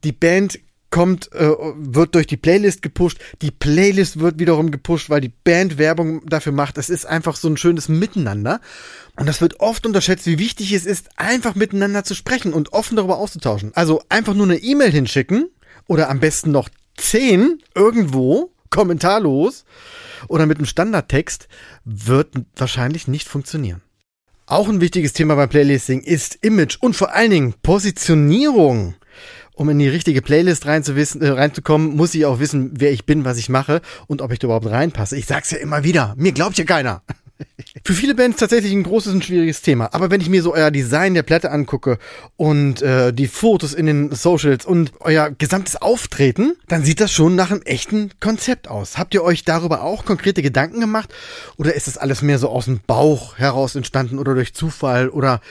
die 0.04 0.12
Band 0.12 0.60
kommt, 0.92 1.32
äh, 1.34 1.52
wird 1.76 2.16
durch 2.16 2.28
die 2.28 2.38
Playlist 2.38 2.82
gepusht. 2.82 3.20
Die 3.42 3.52
Playlist 3.52 4.20
wird 4.20 4.40
wiederum 4.40 4.72
gepusht, 4.72 5.10
weil 5.10 5.22
die 5.22 5.34
Band 5.44 5.78
Werbung 5.78 6.26
dafür 6.26 6.52
macht. 6.52 6.78
Es 6.78 6.90
ist 6.90 7.06
einfach 7.06 7.36
so 7.36 7.48
ein 7.48 7.58
schönes 7.58 7.90
Miteinander. 7.90 8.60
Und 9.16 9.28
das 9.28 9.42
wird 9.42 9.60
oft 9.60 9.86
unterschätzt, 9.86 10.26
wie 10.26 10.40
wichtig 10.40 10.74
es 10.74 10.86
ist, 10.86 11.10
einfach 11.18 11.56
miteinander 11.56 12.04
zu 12.04 12.16
sprechen 12.16 12.54
und 12.54 12.74
offen 12.74 12.96
darüber 12.96 13.18
auszutauschen. 13.18 13.72
Also 13.76 14.02
einfach 14.10 14.34
nur 14.34 14.46
eine 14.46 14.58
E-Mail 14.58 14.92
hinschicken 14.92 15.50
oder 15.88 16.10
am 16.10 16.20
besten 16.20 16.52
noch 16.52 16.70
zehn 16.98 17.62
irgendwo, 17.76 18.52
kommentarlos 18.70 19.66
oder 20.28 20.46
mit 20.46 20.58
einem 20.58 20.66
Standardtext, 20.66 21.48
wird 21.86 22.34
wahrscheinlich 22.56 23.08
nicht 23.08 23.28
funktionieren. 23.28 23.82
Auch 24.46 24.68
ein 24.68 24.82
wichtiges 24.82 25.14
Thema 25.14 25.36
beim 25.36 25.50
Playlisting 25.50 26.02
ist 26.02 26.40
Image 26.42 26.78
und 26.80 26.96
vor 26.96 27.14
allen 27.14 27.30
Dingen 27.30 27.54
Positionierung 27.62 28.96
um 29.60 29.68
in 29.70 29.78
die 29.78 29.90
richtige 29.90 30.22
Playlist 30.22 30.66
reinzuwissen, 30.68 31.22
äh, 31.22 31.28
reinzukommen, 31.28 31.98
muss 31.98 32.16
ich 32.16 32.26
auch 32.26 32.40
wissen, 32.40 32.72
wer 32.76 32.94
ich 32.94 33.06
bin, 33.06 33.26
was 33.26 33.38
ich 33.38 33.50
mache 33.50 33.82
und 34.08 34.22
ob 34.22 34.32
ich 34.32 34.40
da 34.40 34.48
überhaupt 34.48 34.68
reinpasse. 34.68 35.18
Ich 35.18 35.26
sag's 35.26 35.52
ja 35.52 35.58
immer 35.58 35.84
wieder, 35.84 36.14
mir 36.18 36.32
glaubt 36.32 36.58
ja 36.58 36.64
keiner. 36.64 37.04
Für 37.84 37.94
viele 37.94 38.16
Bands 38.16 38.38
tatsächlich 38.38 38.72
ein 38.74 38.84
großes 38.84 39.14
und 39.14 39.24
schwieriges 39.24 39.62
Thema. 39.62 39.94
Aber 39.94 40.12
wenn 40.12 40.22
ich 40.22 40.30
mir 40.30 40.42
so 40.42 40.54
euer 40.54 40.72
Design 40.72 41.14
der 41.14 41.24
Platte 41.24 41.52
angucke 41.52 41.98
und 42.38 42.82
äh, 42.82 43.14
die 43.14 43.28
Fotos 43.28 43.74
in 43.74 43.86
den 43.86 44.12
Socials 44.12 44.66
und 44.66 44.92
euer 45.00 45.32
gesamtes 45.32 45.76
Auftreten, 45.76 46.54
dann 46.68 46.84
sieht 46.84 47.00
das 47.00 47.12
schon 47.12 47.36
nach 47.36 47.52
einem 47.52 47.62
echten 47.62 48.12
Konzept 48.20 48.68
aus. 48.68 48.98
Habt 48.98 49.14
ihr 49.14 49.24
euch 49.24 49.44
darüber 49.44 49.84
auch 49.84 50.06
konkrete 50.06 50.42
Gedanken 50.42 50.80
gemacht? 50.80 51.14
Oder 51.58 51.76
ist 51.76 51.88
das 51.88 51.98
alles 51.98 52.22
mehr 52.22 52.40
so 52.40 52.50
aus 52.50 52.66
dem 52.66 52.80
Bauch 52.86 53.38
heraus 53.38 53.76
entstanden 53.76 54.20
oder 54.20 54.34
durch 54.34 54.54
Zufall 54.54 55.10
oder 55.10 55.42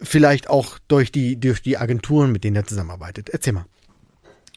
vielleicht 0.00 0.48
auch 0.48 0.78
durch 0.88 1.12
die, 1.12 1.38
durch 1.38 1.62
die 1.62 1.76
Agenturen, 1.76 2.32
mit 2.32 2.44
denen 2.44 2.56
ihr 2.56 2.66
zusammenarbeitet? 2.66 3.30
Erzähl 3.30 3.52
mal. 3.52 3.66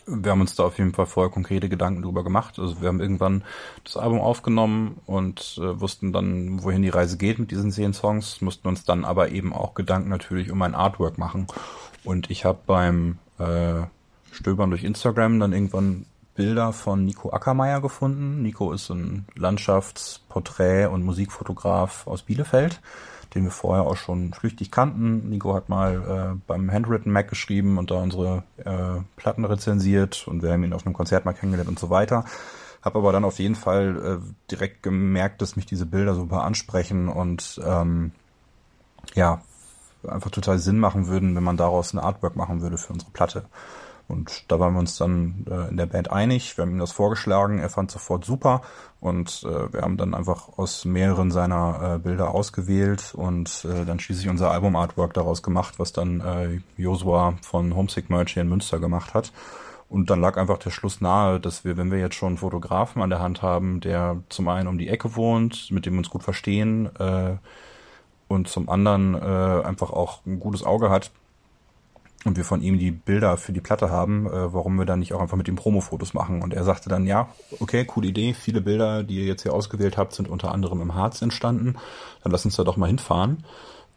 Wir 0.07 0.31
haben 0.31 0.41
uns 0.41 0.55
da 0.55 0.63
auf 0.63 0.77
jeden 0.77 0.93
Fall 0.93 1.07
vorher 1.07 1.31
konkrete 1.31 1.67
Gedanken 1.67 2.03
drüber 2.03 2.24
gemacht. 2.24 2.59
Also 2.59 2.81
wir 2.81 2.88
haben 2.88 3.00
irgendwann 3.00 3.43
das 3.83 3.97
Album 3.97 4.19
aufgenommen 4.19 5.01
und 5.05 5.59
äh, 5.59 5.79
wussten 5.79 6.13
dann, 6.13 6.63
wohin 6.63 6.83
die 6.83 6.89
Reise 6.89 7.17
geht 7.17 7.39
mit 7.39 7.51
diesen 7.51 7.71
zehn 7.71 7.93
Songs, 7.93 8.41
mussten 8.41 8.67
uns 8.67 8.85
dann 8.85 9.03
aber 9.03 9.29
eben 9.29 9.53
auch 9.53 9.74
Gedanken 9.74 10.09
natürlich 10.09 10.51
um 10.51 10.62
ein 10.62 10.75
Artwork 10.75 11.17
machen. 11.17 11.47
Und 12.03 12.29
ich 12.29 12.45
habe 12.45 12.59
beim 12.65 13.17
äh, 13.39 13.83
Stöbern 14.31 14.69
durch 14.69 14.83
Instagram 14.83 15.39
dann 15.39 15.53
irgendwann 15.53 16.05
Bilder 16.35 16.74
von 16.74 17.05
Nico 17.05 17.31
Ackermeier 17.31 17.81
gefunden. 17.81 18.41
Nico 18.41 18.74
ist 18.74 18.89
ein 18.89 19.25
Landschafts-, 19.35 20.19
Porträt- 20.29 20.88
und 20.88 21.03
Musikfotograf 21.03 22.05
aus 22.07 22.24
Bielefeld 22.24 22.81
den 23.36 23.44
wir 23.44 23.51
vorher 23.51 23.86
auch 23.86 23.98
schon 23.98 24.34
flüchtig 24.34 24.72
kannten. 24.72 25.30
Nico 25.30 25.54
hat 25.54 25.70
mal 25.70 26.36
äh, 26.36 26.42
beim 26.48 26.72
Handwritten 26.72 27.12
Mac 27.12 27.27
geschrieben 27.27 27.77
und 27.77 27.92
da 27.92 27.96
unsere 27.96 28.44
äh, 28.58 29.01
Platten 29.18 29.46
rezensiert 29.46 30.27
und 30.27 30.42
wir 30.42 30.51
haben 30.51 30.63
ihn 30.63 30.74
auf 30.74 30.86
einem 30.86 30.96
Konzert 30.96 31.25
mal 31.25 31.34
kennengelernt 31.34 31.70
und 31.70 31.80
so 31.80 31.89
weiter. 31.89 32.24
Habe 32.82 33.00
aber 33.00 33.12
dann 33.12 33.25
auf 33.25 33.39
jeden 33.39 33.56
Fall 33.56 34.22
äh, 34.24 34.32
direkt 34.50 34.84
gemerkt, 34.84 35.42
dass 35.42 35.56
mich 35.56 35.65
diese 35.65 35.86
Bilder 35.86 36.15
super 36.15 36.44
ansprechen 36.44 37.10
und 37.10 37.60
ähm, 37.65 38.12
ja, 39.15 39.42
einfach 40.08 40.32
total 40.32 40.60
Sinn 40.60 40.80
machen 40.80 41.08
würden, 41.08 41.36
wenn 41.36 41.44
man 41.44 41.58
daraus 41.58 41.94
ein 41.94 42.00
Artwork 42.00 42.36
machen 42.36 42.62
würde 42.62 42.77
für 42.77 42.94
unsere 42.94 43.12
Platte. 43.12 43.46
Und 44.07 44.51
da 44.51 44.59
waren 44.59 44.74
wir 44.74 44.79
uns 44.79 44.97
dann 44.97 45.45
äh, 45.50 45.69
in 45.69 45.77
der 45.77 45.88
Band 45.88 46.12
einig. 46.12 46.57
Wir 46.57 46.63
haben 46.63 46.71
ihm 46.71 46.79
das 46.79 46.91
vorgeschlagen. 46.91 47.59
Er 47.59 47.69
fand 47.69 47.89
sofort 47.89 48.24
super. 48.24 48.62
Und 49.00 49.43
äh, 49.43 49.74
wir 49.74 49.81
haben 49.81 49.97
dann 49.97 50.13
einfach 50.13 50.57
aus 50.57 50.85
mehreren 50.85 51.31
seiner 51.31 51.95
äh, 51.95 52.00
Bilder 52.00 52.31
ausgewählt 52.31 53.13
und 53.15 53.65
äh, 53.65 53.85
dann 53.85 54.00
schließlich 54.00 54.29
unser 54.29 54.51
Album-Artwork 54.51 55.13
daraus 55.13 55.41
gemacht, 55.41 55.75
was 55.77 55.91
dann 55.91 56.21
äh, 56.21 56.59
Joshua 56.77 57.35
von 57.41 57.75
Homesick 57.75 58.09
Merch 58.09 58.33
hier 58.33 58.43
in 58.43 58.50
Münster 58.50 58.79
gemacht 58.79 59.13
hat. 59.13 59.31
Und 59.89 60.09
dann 60.09 60.21
lag 60.21 60.38
einfach 60.38 60.57
der 60.57 60.71
Schluss 60.71 61.01
nahe, 61.01 61.39
dass 61.39 61.63
wir, 61.63 61.77
wenn 61.77 61.91
wir 61.91 62.00
jetzt 62.00 62.15
schon 62.15 62.29
einen 62.29 62.38
Fotografen 62.38 63.01
an 63.01 63.09
der 63.09 63.19
Hand 63.19 63.41
haben, 63.41 63.79
der 63.81 64.17
zum 64.29 64.47
einen 64.47 64.67
um 64.67 64.77
die 64.77 64.89
Ecke 64.89 65.15
wohnt, 65.15 65.71
mit 65.71 65.85
dem 65.85 65.93
wir 65.93 66.00
uns 66.00 66.09
gut 66.09 66.24
verstehen, 66.24 66.89
äh, 67.00 67.38
und 68.27 68.47
zum 68.47 68.69
anderen 68.69 69.13
äh, 69.13 69.63
einfach 69.63 69.91
auch 69.91 70.25
ein 70.25 70.39
gutes 70.39 70.63
Auge 70.63 70.89
hat, 70.89 71.12
und 72.25 72.38
wir 72.38 72.44
von 72.44 72.62
ihm 72.62 72.79
die 72.79 72.91
Bilder 72.91 73.38
für 73.38 73.53
die 73.53 73.62
Platte 73.62 73.89
haben, 73.89 74.25
äh, 74.27 74.53
warum 74.53 74.77
wir 74.77 74.86
dann 74.86 75.00
nicht 75.00 75.13
auch 75.13 75.22
einfach 75.22 75.38
mit 75.38 75.48
ihm 75.48 75.55
Promo-Fotos 75.55 76.13
machen. 76.13 76.41
Und 76.41 76.53
er 76.53 76.63
sagte 76.63 76.89
dann, 76.89 77.05
ja, 77.05 77.29
okay, 77.60 77.86
coole 77.86 78.08
Idee, 78.08 78.34
viele 78.34 78.62
Bilder, 78.62 79.03
die 79.03 79.17
ihr 79.17 79.25
jetzt 79.25 79.44
hier 79.44 79.53
ausgewählt 79.53 79.98
habt, 79.98 80.13
sind 80.13 80.27
unter 80.27 80.51
anderem 80.51 80.82
im 80.82 80.96
Harz 80.96 81.22
entstanden. 81.22 81.75
Dann 82.24 82.32
lass 82.32 82.44
uns 82.44 82.55
da 82.55 82.63
doch 82.63 82.77
mal 82.77 82.88
hinfahren. 82.88 83.46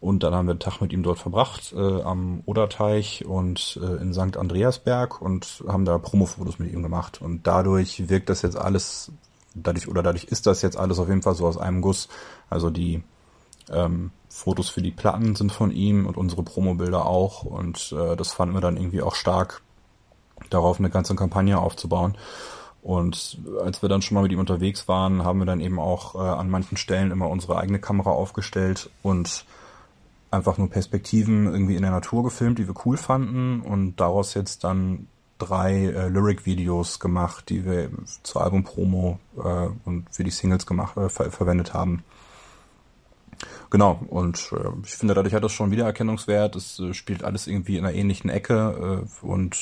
Und 0.00 0.22
dann 0.22 0.32
haben 0.32 0.46
wir 0.46 0.52
einen 0.52 0.60
Tag 0.60 0.80
mit 0.80 0.92
ihm 0.92 1.02
dort 1.02 1.18
verbracht, 1.18 1.72
äh, 1.76 2.02
am 2.02 2.42
Oderteich 2.46 3.24
und 3.24 3.80
äh, 3.82 4.00
in 4.00 4.12
St. 4.12 4.36
Andreasberg 4.36 5.20
und 5.20 5.64
haben 5.66 5.84
da 5.84 5.98
Promo-Fotos 5.98 6.60
mit 6.60 6.72
ihm 6.72 6.82
gemacht. 6.82 7.20
Und 7.20 7.46
dadurch 7.46 8.08
wirkt 8.08 8.28
das 8.28 8.42
jetzt 8.42 8.56
alles, 8.56 9.10
dadurch 9.54 9.88
oder 9.88 10.02
dadurch 10.02 10.24
ist 10.24 10.46
das 10.46 10.62
jetzt 10.62 10.76
alles 10.76 11.00
auf 11.00 11.08
jeden 11.08 11.22
Fall 11.22 11.34
so 11.34 11.46
aus 11.46 11.58
einem 11.58 11.80
Guss. 11.80 12.08
Also 12.48 12.70
die 12.70 13.02
ähm, 13.70 14.12
Fotos 14.38 14.70
für 14.70 14.82
die 14.82 14.92
Platten 14.92 15.34
sind 15.34 15.50
von 15.50 15.72
ihm 15.72 16.06
und 16.06 16.16
unsere 16.16 16.44
Promobilder 16.44 17.06
auch. 17.06 17.42
Und 17.42 17.92
äh, 17.92 18.14
das 18.14 18.32
fanden 18.32 18.54
wir 18.54 18.60
dann 18.60 18.76
irgendwie 18.76 19.02
auch 19.02 19.16
stark, 19.16 19.62
darauf 20.48 20.78
eine 20.78 20.90
ganze 20.90 21.16
Kampagne 21.16 21.58
aufzubauen. 21.58 22.16
Und 22.80 23.38
als 23.60 23.82
wir 23.82 23.88
dann 23.88 24.00
schon 24.00 24.14
mal 24.14 24.22
mit 24.22 24.30
ihm 24.30 24.38
unterwegs 24.38 24.86
waren, 24.86 25.24
haben 25.24 25.40
wir 25.40 25.46
dann 25.46 25.60
eben 25.60 25.80
auch 25.80 26.14
äh, 26.14 26.18
an 26.18 26.48
manchen 26.50 26.76
Stellen 26.76 27.10
immer 27.10 27.28
unsere 27.28 27.58
eigene 27.58 27.80
Kamera 27.80 28.10
aufgestellt 28.10 28.90
und 29.02 29.44
einfach 30.30 30.56
nur 30.56 30.70
Perspektiven 30.70 31.46
irgendwie 31.46 31.74
in 31.74 31.82
der 31.82 31.90
Natur 31.90 32.22
gefilmt, 32.22 32.60
die 32.60 32.68
wir 32.68 32.74
cool 32.86 32.96
fanden 32.96 33.60
und 33.60 33.96
daraus 33.96 34.34
jetzt 34.34 34.62
dann 34.62 35.08
drei 35.38 35.86
äh, 35.86 36.08
Lyric-Videos 36.08 37.00
gemacht, 37.00 37.48
die 37.48 37.64
wir 37.64 37.90
zur 38.22 38.42
Album-Promo 38.42 39.18
äh, 39.36 39.68
und 39.84 40.06
für 40.12 40.22
die 40.22 40.30
Singles 40.30 40.64
gemacht, 40.64 40.96
äh, 40.96 41.08
ver 41.08 41.32
verwendet 41.32 41.74
haben. 41.74 42.04
Genau, 43.70 44.00
und 44.08 44.50
äh, 44.52 44.68
ich 44.84 44.94
finde, 44.94 45.14
dadurch 45.14 45.34
hat 45.34 45.44
das 45.44 45.52
schon 45.52 45.70
Wiedererkennungswert. 45.70 46.56
Es 46.56 46.78
äh, 46.78 46.94
spielt 46.94 47.22
alles 47.22 47.46
irgendwie 47.46 47.76
in 47.76 47.84
einer 47.84 47.94
ähnlichen 47.94 48.30
Ecke 48.30 49.06
äh, 49.22 49.26
und, 49.26 49.56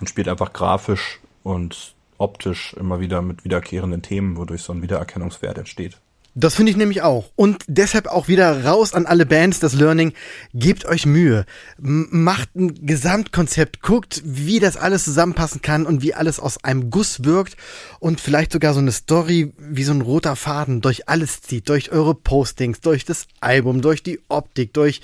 und 0.00 0.08
spielt 0.08 0.28
einfach 0.28 0.52
grafisch 0.52 1.20
und 1.42 1.94
optisch 2.18 2.74
immer 2.74 3.00
wieder 3.00 3.22
mit 3.22 3.44
wiederkehrenden 3.44 4.02
Themen, 4.02 4.36
wodurch 4.36 4.62
so 4.62 4.72
ein 4.72 4.82
Wiedererkennungswert 4.82 5.58
entsteht. 5.58 6.00
Das 6.38 6.54
finde 6.54 6.70
ich 6.70 6.76
nämlich 6.76 7.00
auch. 7.00 7.30
Und 7.34 7.64
deshalb 7.66 8.08
auch 8.08 8.28
wieder 8.28 8.66
raus 8.66 8.92
an 8.92 9.06
alle 9.06 9.24
Bands, 9.24 9.58
das 9.58 9.72
Learning. 9.72 10.12
Gebt 10.52 10.84
euch 10.84 11.06
Mühe. 11.06 11.46
M 11.78 12.08
macht 12.10 12.54
ein 12.54 12.86
Gesamtkonzept. 12.86 13.80
Guckt, 13.80 14.20
wie 14.22 14.60
das 14.60 14.76
alles 14.76 15.04
zusammenpassen 15.04 15.62
kann 15.62 15.86
und 15.86 16.02
wie 16.02 16.12
alles 16.12 16.38
aus 16.38 16.62
einem 16.62 16.90
Guss 16.90 17.24
wirkt. 17.24 17.56
Und 18.00 18.20
vielleicht 18.20 18.52
sogar 18.52 18.74
so 18.74 18.80
eine 18.80 18.92
Story 18.92 19.54
wie 19.58 19.84
so 19.84 19.92
ein 19.92 20.02
roter 20.02 20.36
Faden 20.36 20.82
durch 20.82 21.08
alles 21.08 21.40
zieht. 21.40 21.70
Durch 21.70 21.90
eure 21.90 22.14
Postings, 22.14 22.82
durch 22.82 23.06
das 23.06 23.28
Album, 23.40 23.80
durch 23.80 24.02
die 24.02 24.20
Optik, 24.28 24.74
durch 24.74 25.00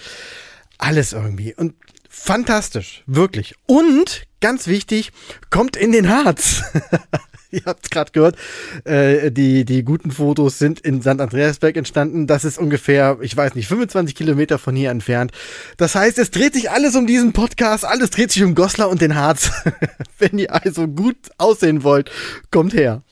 alles 0.77 1.15
irgendwie. 1.15 1.55
Und 1.55 1.75
Fantastisch, 2.15 3.05
wirklich. 3.07 3.55
Und 3.65 4.27
ganz 4.43 4.67
wichtig, 4.67 5.13
kommt 5.49 5.79
in 5.79 5.93
den 5.93 6.11
Harz. 6.11 6.63
Ihr 7.55 7.63
habt 7.67 7.85
es 7.85 7.91
gerade 7.91 8.11
gehört, 8.13 8.37
äh, 8.85 9.31
die, 9.31 9.67
die 9.67 9.85
guten 9.85 10.11
Fotos 10.11 10.59
sind 10.59 10.81
in 10.81 11.03
St. 11.03 11.21
Andreasberg 11.21 11.77
entstanden. 11.77 12.27
Das 12.27 12.45
ist 12.45 12.59
ungefähr, 12.59 13.19
ich 13.21 13.37
weiß 13.37 13.55
nicht, 13.55 13.69
25 13.69 14.15
Kilometer 14.15 14.59
von 14.59 14.75
hier 14.75 14.91
entfernt. 14.91 15.33
Das 15.77 15.95
heißt, 15.95 16.19
es 16.19 16.31
dreht 16.31 16.55
sich 16.55 16.71
alles 16.71 16.97
um 16.97 17.07
diesen 17.07 17.35
Podcast, 17.35 17.85
alles 17.85 18.09
dreht 18.09 18.33
sich 18.33 18.43
um 18.43 18.55
Goslar 18.55 18.89
und 18.89 19.03
den 19.03 19.17
Harz. 19.17 19.51
Wenn 20.19 20.39
ihr 20.39 20.55
also 20.55 20.89
gut 20.89 21.17
aussehen 21.37 21.83
wollt, 21.83 22.11
kommt 22.51 22.73
her. 22.73 23.03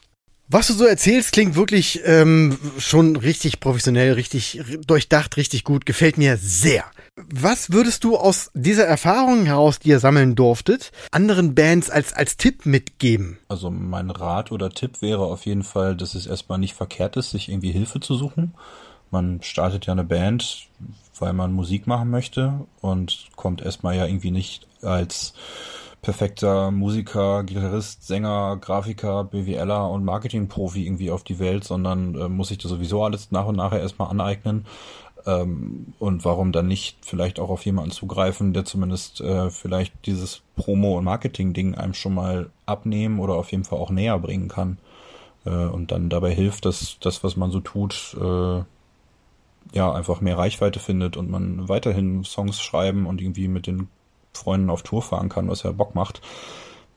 Was 0.52 0.66
du 0.66 0.72
so 0.72 0.84
erzählst, 0.84 1.30
klingt 1.30 1.54
wirklich 1.54 2.00
ähm, 2.04 2.58
schon 2.76 3.14
richtig 3.14 3.60
professionell, 3.60 4.14
richtig 4.14 4.60
durchdacht, 4.84 5.36
richtig 5.36 5.62
gut. 5.62 5.86
Gefällt 5.86 6.18
mir 6.18 6.36
sehr. 6.38 6.82
Was 7.32 7.70
würdest 7.70 8.02
du 8.02 8.16
aus 8.16 8.50
dieser 8.52 8.84
Erfahrung 8.84 9.46
heraus, 9.46 9.78
die 9.78 9.90
ihr 9.90 10.00
sammeln 10.00 10.34
durftet, 10.34 10.90
anderen 11.12 11.54
Bands 11.54 11.88
als, 11.88 12.12
als 12.12 12.36
Tipp 12.36 12.66
mitgeben? 12.66 13.38
Also 13.46 13.70
mein 13.70 14.10
Rat 14.10 14.50
oder 14.50 14.70
Tipp 14.70 15.02
wäre 15.02 15.22
auf 15.22 15.46
jeden 15.46 15.62
Fall, 15.62 15.94
dass 15.94 16.16
es 16.16 16.26
erstmal 16.26 16.58
nicht 16.58 16.74
verkehrt 16.74 17.16
ist, 17.16 17.30
sich 17.30 17.48
irgendwie 17.48 17.70
Hilfe 17.70 18.00
zu 18.00 18.16
suchen. 18.16 18.54
Man 19.12 19.44
startet 19.44 19.86
ja 19.86 19.92
eine 19.92 20.02
Band, 20.02 20.66
weil 21.20 21.32
man 21.32 21.52
Musik 21.52 21.86
machen 21.86 22.10
möchte 22.10 22.66
und 22.80 23.28
kommt 23.36 23.62
erstmal 23.62 23.96
ja 23.96 24.04
irgendwie 24.04 24.32
nicht 24.32 24.66
als 24.82 25.32
perfekter 26.02 26.70
Musiker, 26.70 27.44
Gitarrist, 27.44 28.06
Sänger, 28.06 28.56
Grafiker, 28.60 29.24
BWLer 29.24 29.88
und 29.90 30.04
Marketingprofi 30.04 30.86
irgendwie 30.86 31.10
auf 31.10 31.24
die 31.24 31.38
Welt, 31.38 31.64
sondern 31.64 32.14
äh, 32.14 32.28
muss 32.28 32.48
sich 32.48 32.58
das 32.58 32.70
sowieso 32.70 33.04
alles 33.04 33.30
nach 33.30 33.46
und 33.46 33.56
nach 33.56 33.72
erstmal 33.72 34.10
aneignen. 34.10 34.66
Ähm, 35.26 35.92
und 35.98 36.24
warum 36.24 36.52
dann 36.52 36.66
nicht 36.66 36.98
vielleicht 37.02 37.38
auch 37.38 37.50
auf 37.50 37.64
jemanden 37.64 37.90
zugreifen, 37.90 38.54
der 38.54 38.64
zumindest 38.64 39.20
äh, 39.20 39.50
vielleicht 39.50 40.06
dieses 40.06 40.42
Promo- 40.56 40.96
und 40.96 41.04
Marketing-Ding 41.04 41.74
einem 41.74 41.94
schon 41.94 42.14
mal 42.14 42.50
abnehmen 42.64 43.18
oder 43.20 43.34
auf 43.34 43.50
jeden 43.50 43.64
Fall 43.64 43.78
auch 43.78 43.90
näher 43.90 44.18
bringen 44.18 44.48
kann. 44.48 44.78
Äh, 45.44 45.50
und 45.50 45.92
dann 45.92 46.08
dabei 46.08 46.34
hilft, 46.34 46.64
dass 46.64 46.96
das, 47.00 47.22
was 47.22 47.36
man 47.36 47.50
so 47.50 47.60
tut, 47.60 48.16
äh, 48.20 48.62
ja, 49.72 49.92
einfach 49.92 50.20
mehr 50.20 50.38
Reichweite 50.38 50.80
findet 50.80 51.16
und 51.16 51.30
man 51.30 51.68
weiterhin 51.68 52.24
Songs 52.24 52.60
schreiben 52.60 53.06
und 53.06 53.20
irgendwie 53.20 53.48
mit 53.48 53.66
den 53.66 53.88
Freunden 54.32 54.70
auf 54.70 54.82
Tour 54.82 55.02
fahren 55.02 55.28
kann, 55.28 55.48
was 55.48 55.62
ja 55.62 55.72
Bock 55.72 55.94
macht. 55.94 56.20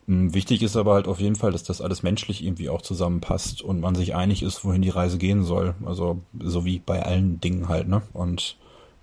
Hm, 0.08 0.34
wichtig 0.34 0.62
ist 0.64 0.76
aber 0.76 0.94
halt 0.94 1.08
auf 1.08 1.20
jeden 1.20 1.36
Fall, 1.36 1.52
dass 1.52 1.64
das 1.64 1.82
alles 1.82 2.04
menschlich 2.04 2.44
irgendwie 2.44 2.70
auch 2.70 2.82
zusammenpasst 2.82 3.62
und 3.62 3.80
man 3.80 3.96
sich 3.96 4.16
einig 4.16 4.44
ist, 4.44 4.66
wohin 4.66 4.82
die 4.82 4.90
Reise 4.90 5.18
gehen 5.18 5.44
soll. 5.44 5.76
Also 5.86 6.22
so 6.40 6.66
wie 6.66 6.80
bei 6.80 7.04
allen 7.04 7.40
Dingen 7.40 7.70
halt, 7.70 7.88
ne? 7.88 8.02
Und 8.14 8.58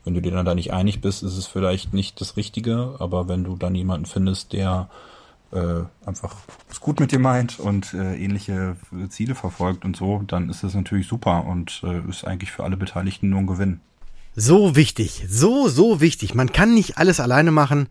wenn 0.05 0.15
du 0.15 0.23
dir 0.23 0.33
dann 0.33 0.47
da 0.47 0.55
nicht 0.55 0.73
einig 0.73 1.01
bist, 1.01 1.23
ist 1.23 1.37
es 1.37 1.47
vielleicht 1.47 1.93
nicht 1.93 2.21
das 2.21 2.37
Richtige, 2.37 2.97
aber 2.99 3.29
wenn 3.29 3.45
du 3.45 3.57
dann 3.57 3.75
jemanden 3.75 4.07
findest, 4.07 4.53
der 4.53 4.89
äh, 5.53 5.83
einfach 6.07 6.37
es 6.71 6.81
gut 6.81 7.01
mit 7.01 7.13
dir 7.13 7.19
meint 7.19 7.59
und 7.61 7.93
äh, 7.95 8.17
ähnliche 8.17 8.77
Ziele 9.09 9.35
verfolgt 9.35 9.85
und 9.85 9.97
so, 9.97 10.23
dann 10.27 10.49
ist 10.49 10.63
das 10.63 10.75
natürlich 10.75 11.07
super 11.07 11.45
und 11.47 11.83
äh, 11.85 12.09
ist 12.09 12.25
eigentlich 12.25 12.53
für 12.53 12.65
alle 12.65 12.77
Beteiligten 12.77 13.29
nur 13.31 13.41
ein 13.41 13.47
Gewinn. 13.47 13.81
So 14.37 14.77
wichtig, 14.77 15.27
so, 15.29 15.69
so 15.69 16.01
wichtig. 16.01 16.35
Man 16.35 16.53
kann 16.53 16.75
nicht 16.75 16.99
alles 16.99 17.21
alleine 17.21 17.51
machen. 17.51 17.89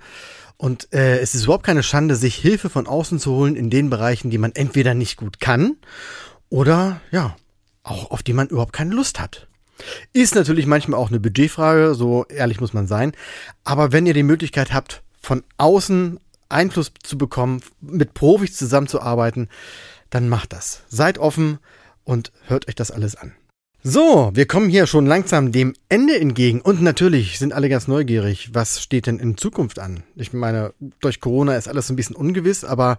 Und 0.58 0.92
äh, 0.94 1.20
es 1.20 1.36
ist 1.36 1.46
überhaupt 1.46 1.66
keine 1.66 1.84
Schande, 1.84 2.16
sich 2.16 2.36
Hilfe 2.36 2.70
von 2.70 2.86
außen 2.86 3.20
zu 3.20 3.32
holen 3.32 3.56
in 3.56 3.70
den 3.70 3.90
Bereichen, 3.90 4.30
die 4.30 4.38
man 4.38 4.52
entweder 4.54 4.94
nicht 4.94 5.16
gut 5.16 5.40
kann 5.40 5.78
oder 6.50 7.00
ja, 7.12 7.36
auch 7.84 8.12
auf 8.12 8.24
die 8.24 8.34
man 8.34 8.48
überhaupt 8.48 8.74
keine 8.74 8.94
Lust 8.94 9.20
hat. 9.20 9.48
Ist 10.12 10.36
natürlich 10.36 10.66
manchmal 10.66 11.00
auch 11.00 11.10
eine 11.10 11.22
Budgetfrage, 11.22 11.96
so 11.96 12.26
ehrlich 12.26 12.60
muss 12.60 12.74
man 12.74 12.88
sein. 12.88 13.14
Aber 13.64 13.94
wenn 13.94 14.06
ihr 14.06 14.14
die 14.14 14.24
Möglichkeit 14.24 14.74
habt, 14.74 15.02
von 15.22 15.44
außen 15.58 16.20
Einfluss 16.50 16.92
zu 17.04 17.18
bekommen, 17.18 17.62
mit 17.80 18.14
Profis 18.14 18.58
zusammenzuarbeiten, 18.58 19.48
dann 20.10 20.28
macht 20.28 20.52
das. 20.52 20.82
Seid 20.90 21.20
offen 21.20 21.60
und 22.04 22.32
hört 22.48 22.68
euch 22.68 22.76
das 22.76 22.92
alles 22.92 23.16
an. 23.16 23.34
So, 23.82 24.30
wir 24.34 24.46
kommen 24.46 24.68
hier 24.68 24.88
schon 24.88 25.06
langsam 25.06 25.54
dem 25.54 25.74
Ende 25.88 26.20
entgegen 26.20 26.60
und 26.60 26.82
natürlich 26.82 27.40
sind 27.40 27.54
alle 27.54 27.70
ganz 27.70 27.88
neugierig. 27.88 28.54
Was 28.54 28.84
steht 28.84 29.08
denn 29.08 29.20
in 29.20 29.38
Zukunft 29.38 29.80
an? 29.80 30.04
Ich 30.16 30.34
meine, 30.34 30.74
durch 31.00 31.22
Corona 31.22 31.56
ist 31.56 31.70
alles 31.70 31.90
ein 31.90 31.96
bisschen 31.96 32.18
ungewiss, 32.18 32.66
aber 32.66 32.98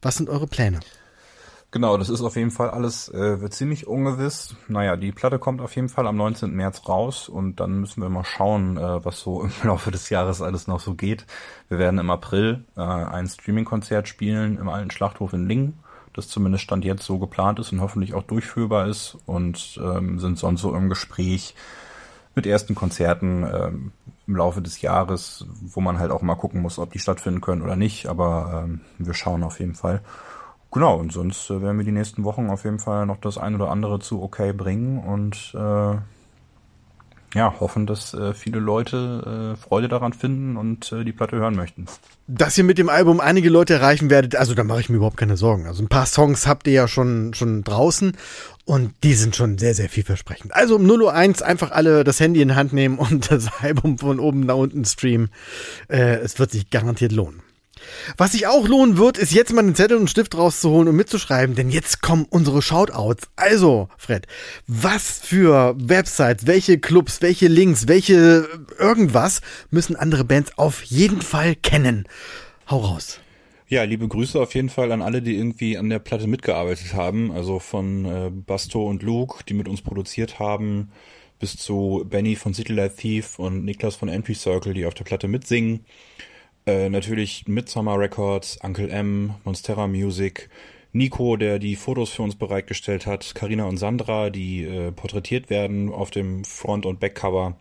was 0.00 0.14
sind 0.14 0.30
eure 0.30 0.46
Pläne? 0.46 0.80
Genau, 1.70 1.98
das 1.98 2.08
ist 2.08 2.22
auf 2.22 2.36
jeden 2.36 2.50
Fall 2.50 2.70
alles 2.70 3.10
äh, 3.10 3.50
ziemlich 3.50 3.86
ungewiss. 3.86 4.56
Naja, 4.68 4.96
die 4.96 5.12
Platte 5.12 5.38
kommt 5.38 5.60
auf 5.60 5.76
jeden 5.76 5.90
Fall 5.90 6.06
am 6.06 6.16
19. 6.16 6.50
März 6.50 6.88
raus 6.88 7.28
und 7.28 7.60
dann 7.60 7.80
müssen 7.80 8.00
wir 8.00 8.08
mal 8.08 8.24
schauen, 8.24 8.78
äh, 8.78 9.04
was 9.04 9.20
so 9.20 9.42
im 9.62 9.68
Laufe 9.68 9.90
des 9.90 10.08
Jahres 10.08 10.40
alles 10.40 10.66
noch 10.66 10.80
so 10.80 10.94
geht. 10.94 11.26
Wir 11.68 11.78
werden 11.78 11.98
im 11.98 12.08
April 12.08 12.64
äh, 12.74 12.80
ein 12.80 13.26
Streaming-Konzert 13.26 14.08
spielen 14.08 14.56
im 14.56 14.70
alten 14.70 14.90
Schlachthof 14.90 15.34
in 15.34 15.46
Lingen 15.46 15.74
das 16.16 16.28
zumindest 16.28 16.64
Stand 16.64 16.84
jetzt 16.84 17.04
so 17.04 17.18
geplant 17.18 17.58
ist 17.58 17.72
und 17.72 17.80
hoffentlich 17.80 18.14
auch 18.14 18.22
durchführbar 18.22 18.88
ist 18.88 19.16
und 19.26 19.78
ähm, 19.82 20.18
sind 20.18 20.38
sonst 20.38 20.62
so 20.62 20.74
im 20.74 20.88
Gespräch 20.88 21.54
mit 22.34 22.46
ersten 22.46 22.74
Konzerten 22.74 23.44
ähm, 23.44 23.92
im 24.26 24.36
Laufe 24.36 24.60
des 24.60 24.80
Jahres, 24.80 25.46
wo 25.62 25.80
man 25.80 25.98
halt 25.98 26.10
auch 26.10 26.22
mal 26.22 26.34
gucken 26.34 26.62
muss, 26.62 26.78
ob 26.78 26.92
die 26.92 26.98
stattfinden 26.98 27.40
können 27.40 27.62
oder 27.62 27.76
nicht, 27.76 28.06
aber 28.06 28.64
ähm, 28.64 28.80
wir 28.98 29.14
schauen 29.14 29.42
auf 29.42 29.60
jeden 29.60 29.74
Fall. 29.74 30.02
Genau, 30.72 30.96
und 30.96 31.12
sonst 31.12 31.48
äh, 31.50 31.62
werden 31.62 31.78
wir 31.78 31.84
die 31.84 31.92
nächsten 31.92 32.24
Wochen 32.24 32.50
auf 32.50 32.64
jeden 32.64 32.78
Fall 32.78 33.06
noch 33.06 33.18
das 33.18 33.38
ein 33.38 33.54
oder 33.54 33.70
andere 33.70 34.00
zu 34.00 34.22
okay 34.22 34.52
bringen 34.52 34.98
und 34.98 35.54
äh, 35.54 35.96
ja, 37.36 37.54
hoffen, 37.60 37.86
dass 37.86 38.14
äh, 38.14 38.32
viele 38.34 38.58
Leute 38.58 39.54
äh, 39.54 39.60
Freude 39.60 39.88
daran 39.88 40.12
finden 40.12 40.56
und 40.56 40.90
äh, 40.92 41.04
die 41.04 41.12
Platte 41.12 41.36
hören 41.36 41.54
möchten. 41.54 41.86
Dass 42.26 42.56
ihr 42.58 42.64
mit 42.64 42.78
dem 42.78 42.88
Album 42.88 43.20
einige 43.20 43.50
Leute 43.50 43.74
erreichen 43.74 44.10
werdet, 44.10 44.34
also 44.36 44.54
da 44.54 44.64
mache 44.64 44.80
ich 44.80 44.88
mir 44.88 44.96
überhaupt 44.96 45.18
keine 45.18 45.36
Sorgen. 45.36 45.66
Also 45.66 45.82
ein 45.82 45.88
paar 45.88 46.06
Songs 46.06 46.46
habt 46.46 46.66
ihr 46.66 46.72
ja 46.72 46.88
schon, 46.88 47.34
schon 47.34 47.62
draußen 47.62 48.16
und 48.64 48.94
die 49.04 49.14
sind 49.14 49.36
schon 49.36 49.58
sehr, 49.58 49.74
sehr 49.74 49.88
vielversprechend. 49.88 50.54
Also 50.54 50.76
um 50.76 50.82
0.01 50.86 51.40
Uhr 51.40 51.46
einfach 51.46 51.70
alle 51.70 52.02
das 52.02 52.18
Handy 52.18 52.42
in 52.42 52.48
die 52.48 52.54
Hand 52.54 52.72
nehmen 52.72 52.98
und 52.98 53.30
das 53.30 53.48
Album 53.60 53.98
von 53.98 54.18
oben 54.18 54.40
nach 54.40 54.56
unten 54.56 54.84
streamen. 54.84 55.30
Äh, 55.88 56.16
es 56.16 56.38
wird 56.38 56.50
sich 56.50 56.70
garantiert 56.70 57.12
lohnen. 57.12 57.42
Was 58.16 58.32
sich 58.32 58.46
auch 58.46 58.66
lohnen 58.66 58.98
wird, 58.98 59.18
ist 59.18 59.32
jetzt 59.32 59.52
mal 59.52 59.60
einen 59.60 59.74
Zettel 59.74 59.96
und 59.96 60.02
einen 60.02 60.08
Stift 60.08 60.36
rauszuholen 60.36 60.88
und 60.88 60.96
mitzuschreiben, 60.96 61.54
denn 61.54 61.70
jetzt 61.70 62.02
kommen 62.02 62.26
unsere 62.28 62.62
Shoutouts. 62.62 63.28
Also, 63.36 63.88
Fred, 63.96 64.26
was 64.66 65.20
für 65.20 65.74
Websites, 65.78 66.46
welche 66.46 66.78
Clubs, 66.78 67.22
welche 67.22 67.48
Links, 67.48 67.88
welche 67.88 68.48
irgendwas 68.78 69.40
müssen 69.70 69.96
andere 69.96 70.24
Bands 70.24 70.56
auf 70.56 70.82
jeden 70.82 71.22
Fall 71.22 71.54
kennen? 71.54 72.06
Hau 72.68 72.78
raus. 72.78 73.20
Ja, 73.68 73.82
liebe 73.82 74.06
Grüße 74.06 74.40
auf 74.40 74.54
jeden 74.54 74.68
Fall 74.68 74.92
an 74.92 75.02
alle, 75.02 75.22
die 75.22 75.36
irgendwie 75.36 75.76
an 75.76 75.90
der 75.90 75.98
Platte 75.98 76.28
mitgearbeitet 76.28 76.94
haben. 76.94 77.32
Also 77.32 77.58
von 77.58 78.04
äh, 78.04 78.30
Basto 78.30 78.86
und 78.86 79.02
Luke, 79.02 79.42
die 79.48 79.54
mit 79.54 79.66
uns 79.66 79.82
produziert 79.82 80.38
haben, 80.38 80.92
bis 81.40 81.56
zu 81.56 82.06
Benny 82.08 82.36
von 82.36 82.54
City 82.54 82.72
Light 82.72 82.96
Thief 82.96 83.40
und 83.40 83.64
Niklas 83.64 83.96
von 83.96 84.08
Entry 84.08 84.34
Circle, 84.34 84.72
die 84.72 84.86
auf 84.86 84.94
der 84.94 85.02
Platte 85.02 85.26
mitsingen. 85.26 85.84
Äh, 86.66 86.88
natürlich 86.88 87.46
Midsummer 87.46 87.96
Records, 87.96 88.58
Uncle 88.60 88.90
M, 88.90 89.34
Monstera 89.44 89.86
Music, 89.86 90.50
Nico, 90.92 91.36
der 91.36 91.60
die 91.60 91.76
Fotos 91.76 92.10
für 92.10 92.22
uns 92.22 92.34
bereitgestellt 92.34 93.06
hat, 93.06 93.36
Karina 93.36 93.64
und 93.64 93.76
Sandra, 93.76 94.30
die 94.30 94.64
äh, 94.64 94.90
porträtiert 94.90 95.48
werden 95.48 95.92
auf 95.92 96.10
dem 96.10 96.44
Front- 96.44 96.84
und 96.84 96.98
Backcover. 96.98 97.56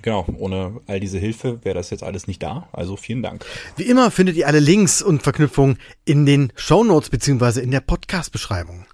Genau, 0.00 0.24
ohne 0.38 0.80
all 0.86 1.00
diese 1.00 1.18
Hilfe 1.18 1.62
wäre 1.64 1.74
das 1.74 1.90
jetzt 1.90 2.02
alles 2.02 2.26
nicht 2.26 2.42
da. 2.42 2.68
Also 2.72 2.96
vielen 2.96 3.22
Dank. 3.22 3.44
Wie 3.76 3.82
immer 3.82 4.10
findet 4.10 4.36
ihr 4.36 4.46
alle 4.46 4.60
Links 4.60 5.02
und 5.02 5.22
Verknüpfungen 5.22 5.78
in 6.06 6.24
den 6.24 6.50
Show 6.56 6.82
Notes 6.82 7.10
beziehungsweise 7.10 7.60
in 7.60 7.70
der 7.70 7.80
Podcast-Beschreibung. 7.80 8.86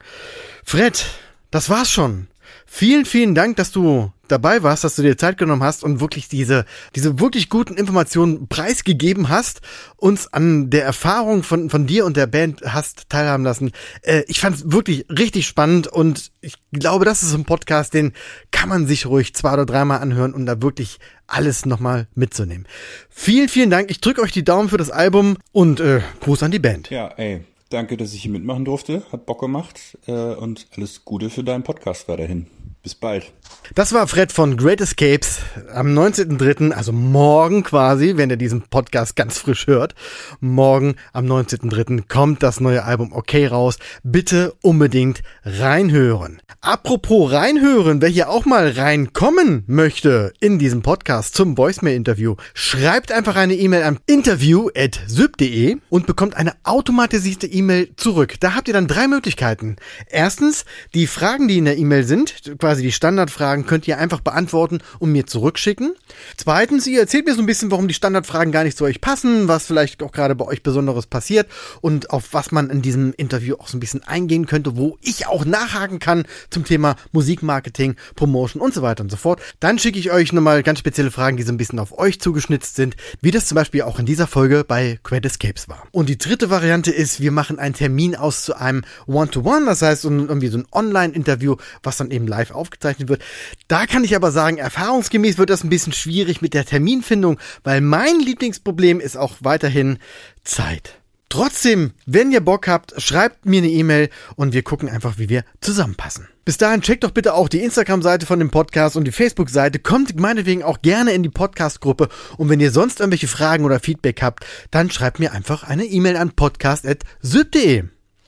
Fred, 0.64 1.06
das 1.52 1.70
war's 1.70 1.90
schon. 1.90 2.26
Vielen, 2.66 3.04
vielen 3.04 3.34
Dank, 3.34 3.56
dass 3.56 3.70
du 3.70 4.12
dabei 4.28 4.62
warst, 4.62 4.84
dass 4.84 4.96
du 4.96 5.02
dir 5.02 5.16
Zeit 5.16 5.38
genommen 5.38 5.62
hast 5.62 5.84
und 5.84 6.00
wirklich 6.00 6.28
diese, 6.28 6.64
diese 6.94 7.20
wirklich 7.20 7.48
guten 7.48 7.74
Informationen 7.74 8.48
preisgegeben 8.48 9.28
hast, 9.28 9.60
uns 9.96 10.32
an 10.32 10.70
der 10.70 10.84
Erfahrung 10.84 11.42
von, 11.42 11.70
von 11.70 11.86
dir 11.86 12.04
und 12.04 12.16
der 12.16 12.26
Band 12.26 12.62
hast 12.64 13.08
teilhaben 13.08 13.44
lassen. 13.44 13.72
Äh, 14.02 14.24
ich 14.26 14.40
fand 14.40 14.56
es 14.56 14.72
wirklich 14.72 15.06
richtig 15.08 15.46
spannend 15.46 15.86
und 15.86 16.32
ich 16.40 16.56
glaube, 16.72 17.04
das 17.04 17.22
ist 17.22 17.34
ein 17.34 17.44
Podcast, 17.44 17.94
den 17.94 18.12
kann 18.50 18.68
man 18.68 18.86
sich 18.86 19.06
ruhig 19.06 19.34
zwei 19.34 19.52
oder 19.52 19.66
dreimal 19.66 20.00
anhören 20.00 20.34
und 20.34 20.46
da 20.46 20.60
wirklich 20.60 20.98
alles 21.26 21.66
nochmal 21.66 22.08
mitzunehmen. 22.14 22.66
Vielen, 23.08 23.48
vielen 23.48 23.70
Dank. 23.70 23.90
Ich 23.90 24.00
drücke 24.00 24.22
euch 24.22 24.32
die 24.32 24.44
Daumen 24.44 24.68
für 24.68 24.76
das 24.76 24.90
Album 24.90 25.36
und 25.52 25.80
äh, 25.80 26.00
Gruß 26.20 26.42
an 26.42 26.50
die 26.50 26.58
Band. 26.58 26.90
Ja, 26.90 27.08
ey, 27.16 27.44
danke, 27.70 27.96
dass 27.96 28.12
ich 28.12 28.22
hier 28.22 28.30
mitmachen 28.30 28.64
durfte. 28.64 29.02
Hat 29.12 29.26
Bock 29.26 29.40
gemacht 29.40 29.98
äh, 30.06 30.12
und 30.12 30.66
alles 30.76 31.04
Gute 31.04 31.30
für 31.30 31.44
deinen 31.44 31.62
Podcast 31.62 32.08
weiterhin. 32.08 32.46
Bis 32.86 32.94
bald. 32.94 33.32
Das 33.74 33.92
war 33.92 34.06
Fred 34.06 34.30
von 34.30 34.56
Great 34.56 34.80
Escapes 34.80 35.40
am 35.74 35.88
19.03., 35.88 36.70
also 36.70 36.92
morgen 36.92 37.64
quasi, 37.64 38.16
wenn 38.16 38.30
ihr 38.30 38.36
diesen 38.36 38.62
Podcast 38.62 39.16
ganz 39.16 39.38
frisch 39.38 39.66
hört. 39.66 39.96
Morgen 40.38 40.94
am 41.12 41.26
19.03. 41.26 42.06
kommt 42.06 42.44
das 42.44 42.60
neue 42.60 42.84
Album 42.84 43.12
Okay 43.12 43.48
raus. 43.48 43.78
Bitte 44.04 44.54
unbedingt 44.62 45.22
reinhören. 45.44 46.40
Apropos 46.60 47.32
reinhören, 47.32 48.00
wer 48.00 48.08
hier 48.08 48.30
auch 48.30 48.44
mal 48.44 48.70
reinkommen 48.70 49.64
möchte 49.66 50.32
in 50.40 50.58
diesem 50.60 50.82
Podcast 50.82 51.34
zum 51.34 51.58
Voicemail-Interview, 51.58 52.36
schreibt 52.54 53.10
einfach 53.10 53.34
eine 53.34 53.54
E-Mail 53.54 53.82
an 53.82 53.98
interview.syb.de 54.06 55.76
und 55.90 56.06
bekommt 56.06 56.36
eine 56.36 56.54
automatisierte 56.62 57.48
E-Mail 57.48 57.94
zurück. 57.96 58.36
Da 58.40 58.54
habt 58.54 58.68
ihr 58.68 58.74
dann 58.74 58.86
drei 58.86 59.08
Möglichkeiten. 59.08 59.76
Erstens, 60.08 60.64
die 60.94 61.08
Fragen, 61.08 61.48
die 61.48 61.58
in 61.58 61.64
der 61.64 61.78
E-Mail 61.78 62.04
sind, 62.04 62.56
quasi 62.58 62.75
die 62.82 62.92
Standardfragen, 62.92 63.66
könnt 63.66 63.86
ihr 63.88 63.98
einfach 63.98 64.20
beantworten 64.20 64.78
und 64.98 65.12
mir 65.12 65.26
zurückschicken. 65.26 65.94
Zweitens, 66.36 66.86
ihr 66.86 67.00
erzählt 67.00 67.26
mir 67.26 67.34
so 67.34 67.42
ein 67.42 67.46
bisschen, 67.46 67.70
warum 67.70 67.88
die 67.88 67.94
Standardfragen 67.94 68.52
gar 68.52 68.64
nicht 68.64 68.76
zu 68.76 68.84
euch 68.84 69.00
passen, 69.00 69.48
was 69.48 69.66
vielleicht 69.66 70.02
auch 70.02 70.12
gerade 70.12 70.34
bei 70.34 70.44
euch 70.44 70.62
Besonderes 70.62 71.06
passiert 71.06 71.48
und 71.80 72.10
auf 72.10 72.32
was 72.32 72.52
man 72.52 72.70
in 72.70 72.82
diesem 72.82 73.12
Interview 73.16 73.56
auch 73.56 73.68
so 73.68 73.76
ein 73.76 73.80
bisschen 73.80 74.02
eingehen 74.04 74.46
könnte, 74.46 74.76
wo 74.76 74.98
ich 75.00 75.26
auch 75.26 75.44
nachhaken 75.44 75.98
kann 75.98 76.24
zum 76.50 76.64
Thema 76.64 76.96
Musikmarketing, 77.12 77.96
Promotion 78.14 78.60
und 78.60 78.74
so 78.74 78.82
weiter 78.82 79.02
und 79.02 79.10
so 79.10 79.16
fort. 79.16 79.40
Dann 79.60 79.78
schicke 79.78 79.98
ich 79.98 80.10
euch 80.10 80.32
nochmal 80.32 80.62
ganz 80.62 80.78
spezielle 80.78 81.10
Fragen, 81.10 81.36
die 81.36 81.42
so 81.42 81.52
ein 81.52 81.56
bisschen 81.56 81.78
auf 81.78 81.98
euch 81.98 82.20
zugeschnitzt 82.20 82.76
sind, 82.76 82.96
wie 83.20 83.30
das 83.30 83.46
zum 83.46 83.56
Beispiel 83.56 83.82
auch 83.82 83.98
in 83.98 84.06
dieser 84.06 84.26
Folge 84.26 84.64
bei 84.66 84.98
Quad 85.02 85.24
Escapes 85.24 85.68
war. 85.68 85.82
Und 85.92 86.08
die 86.08 86.18
dritte 86.18 86.50
Variante 86.50 86.90
ist, 86.90 87.20
wir 87.20 87.32
machen 87.32 87.58
einen 87.58 87.74
Termin 87.74 88.16
aus 88.16 88.44
zu 88.44 88.54
einem 88.56 88.82
One-to-One, 89.06 89.62
-One, 89.62 89.66
das 89.66 89.82
heißt 89.82 90.04
irgendwie 90.04 90.48
so 90.48 90.58
ein 90.58 90.66
Online-Interview, 90.72 91.56
was 91.82 91.96
dann 91.96 92.10
eben 92.10 92.26
live 92.26 92.50
aufgezeichnet 92.66 93.08
wird. 93.08 93.22
Da 93.68 93.86
kann 93.86 94.04
ich 94.04 94.16
aber 94.16 94.32
sagen, 94.32 94.58
erfahrungsgemäß 94.58 95.38
wird 95.38 95.50
das 95.50 95.64
ein 95.64 95.70
bisschen 95.70 95.92
schwierig 95.92 96.42
mit 96.42 96.52
der 96.52 96.64
Terminfindung, 96.64 97.38
weil 97.64 97.80
mein 97.80 98.18
Lieblingsproblem 98.18 99.00
ist 99.00 99.16
auch 99.16 99.36
weiterhin 99.40 99.98
Zeit. 100.44 101.00
Trotzdem, 101.28 101.92
wenn 102.06 102.30
ihr 102.30 102.40
Bock 102.40 102.68
habt, 102.68 103.00
schreibt 103.02 103.46
mir 103.46 103.58
eine 103.58 103.68
E-Mail 103.68 104.10
und 104.36 104.52
wir 104.52 104.62
gucken 104.62 104.88
einfach, 104.88 105.18
wie 105.18 105.28
wir 105.28 105.44
zusammenpassen. 105.60 106.28
Bis 106.44 106.56
dahin 106.56 106.82
checkt 106.82 107.02
doch 107.02 107.10
bitte 107.10 107.34
auch 107.34 107.48
die 107.48 107.62
Instagram-Seite 107.62 108.26
von 108.26 108.38
dem 108.38 108.50
Podcast 108.50 108.96
und 108.96 109.04
die 109.04 109.12
Facebook-Seite. 109.12 109.80
Kommt 109.80 110.18
meinetwegen 110.18 110.62
auch 110.62 110.80
gerne 110.80 111.12
in 111.12 111.24
die 111.24 111.28
Podcast-Gruppe. 111.28 112.08
Und 112.36 112.48
wenn 112.48 112.60
ihr 112.60 112.70
sonst 112.70 113.00
irgendwelche 113.00 113.26
Fragen 113.26 113.64
oder 113.64 113.80
Feedback 113.80 114.22
habt, 114.22 114.46
dann 114.70 114.90
schreibt 114.90 115.18
mir 115.18 115.32
einfach 115.32 115.64
eine 115.64 115.84
E-Mail 115.84 116.16
an 116.16 116.30
podcast.syb.de. 116.30 117.84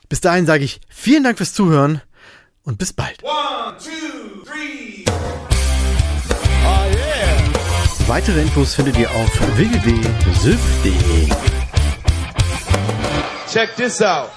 Bis 0.09 0.21
dahin 0.21 0.47
sage 0.47 0.65
ich 0.65 0.81
vielen 0.89 1.23
Dank 1.23 1.37
fürs 1.39 1.55
Zuhören 1.55 2.03
und 2.69 2.77
bis 2.79 2.93
bald. 2.93 3.23
One, 3.23 3.77
two, 3.79 4.45
three. 4.45 5.05
Oh 6.65 6.85
yeah. 6.93 8.07
Weitere 8.07 8.43
Infos 8.43 8.75
findet 8.75 8.99
ihr 8.99 9.11
auf 9.11 9.57
www.syb.de. 9.57 11.29
Check 13.51 13.75
this 13.77 14.03
out. 14.03 14.31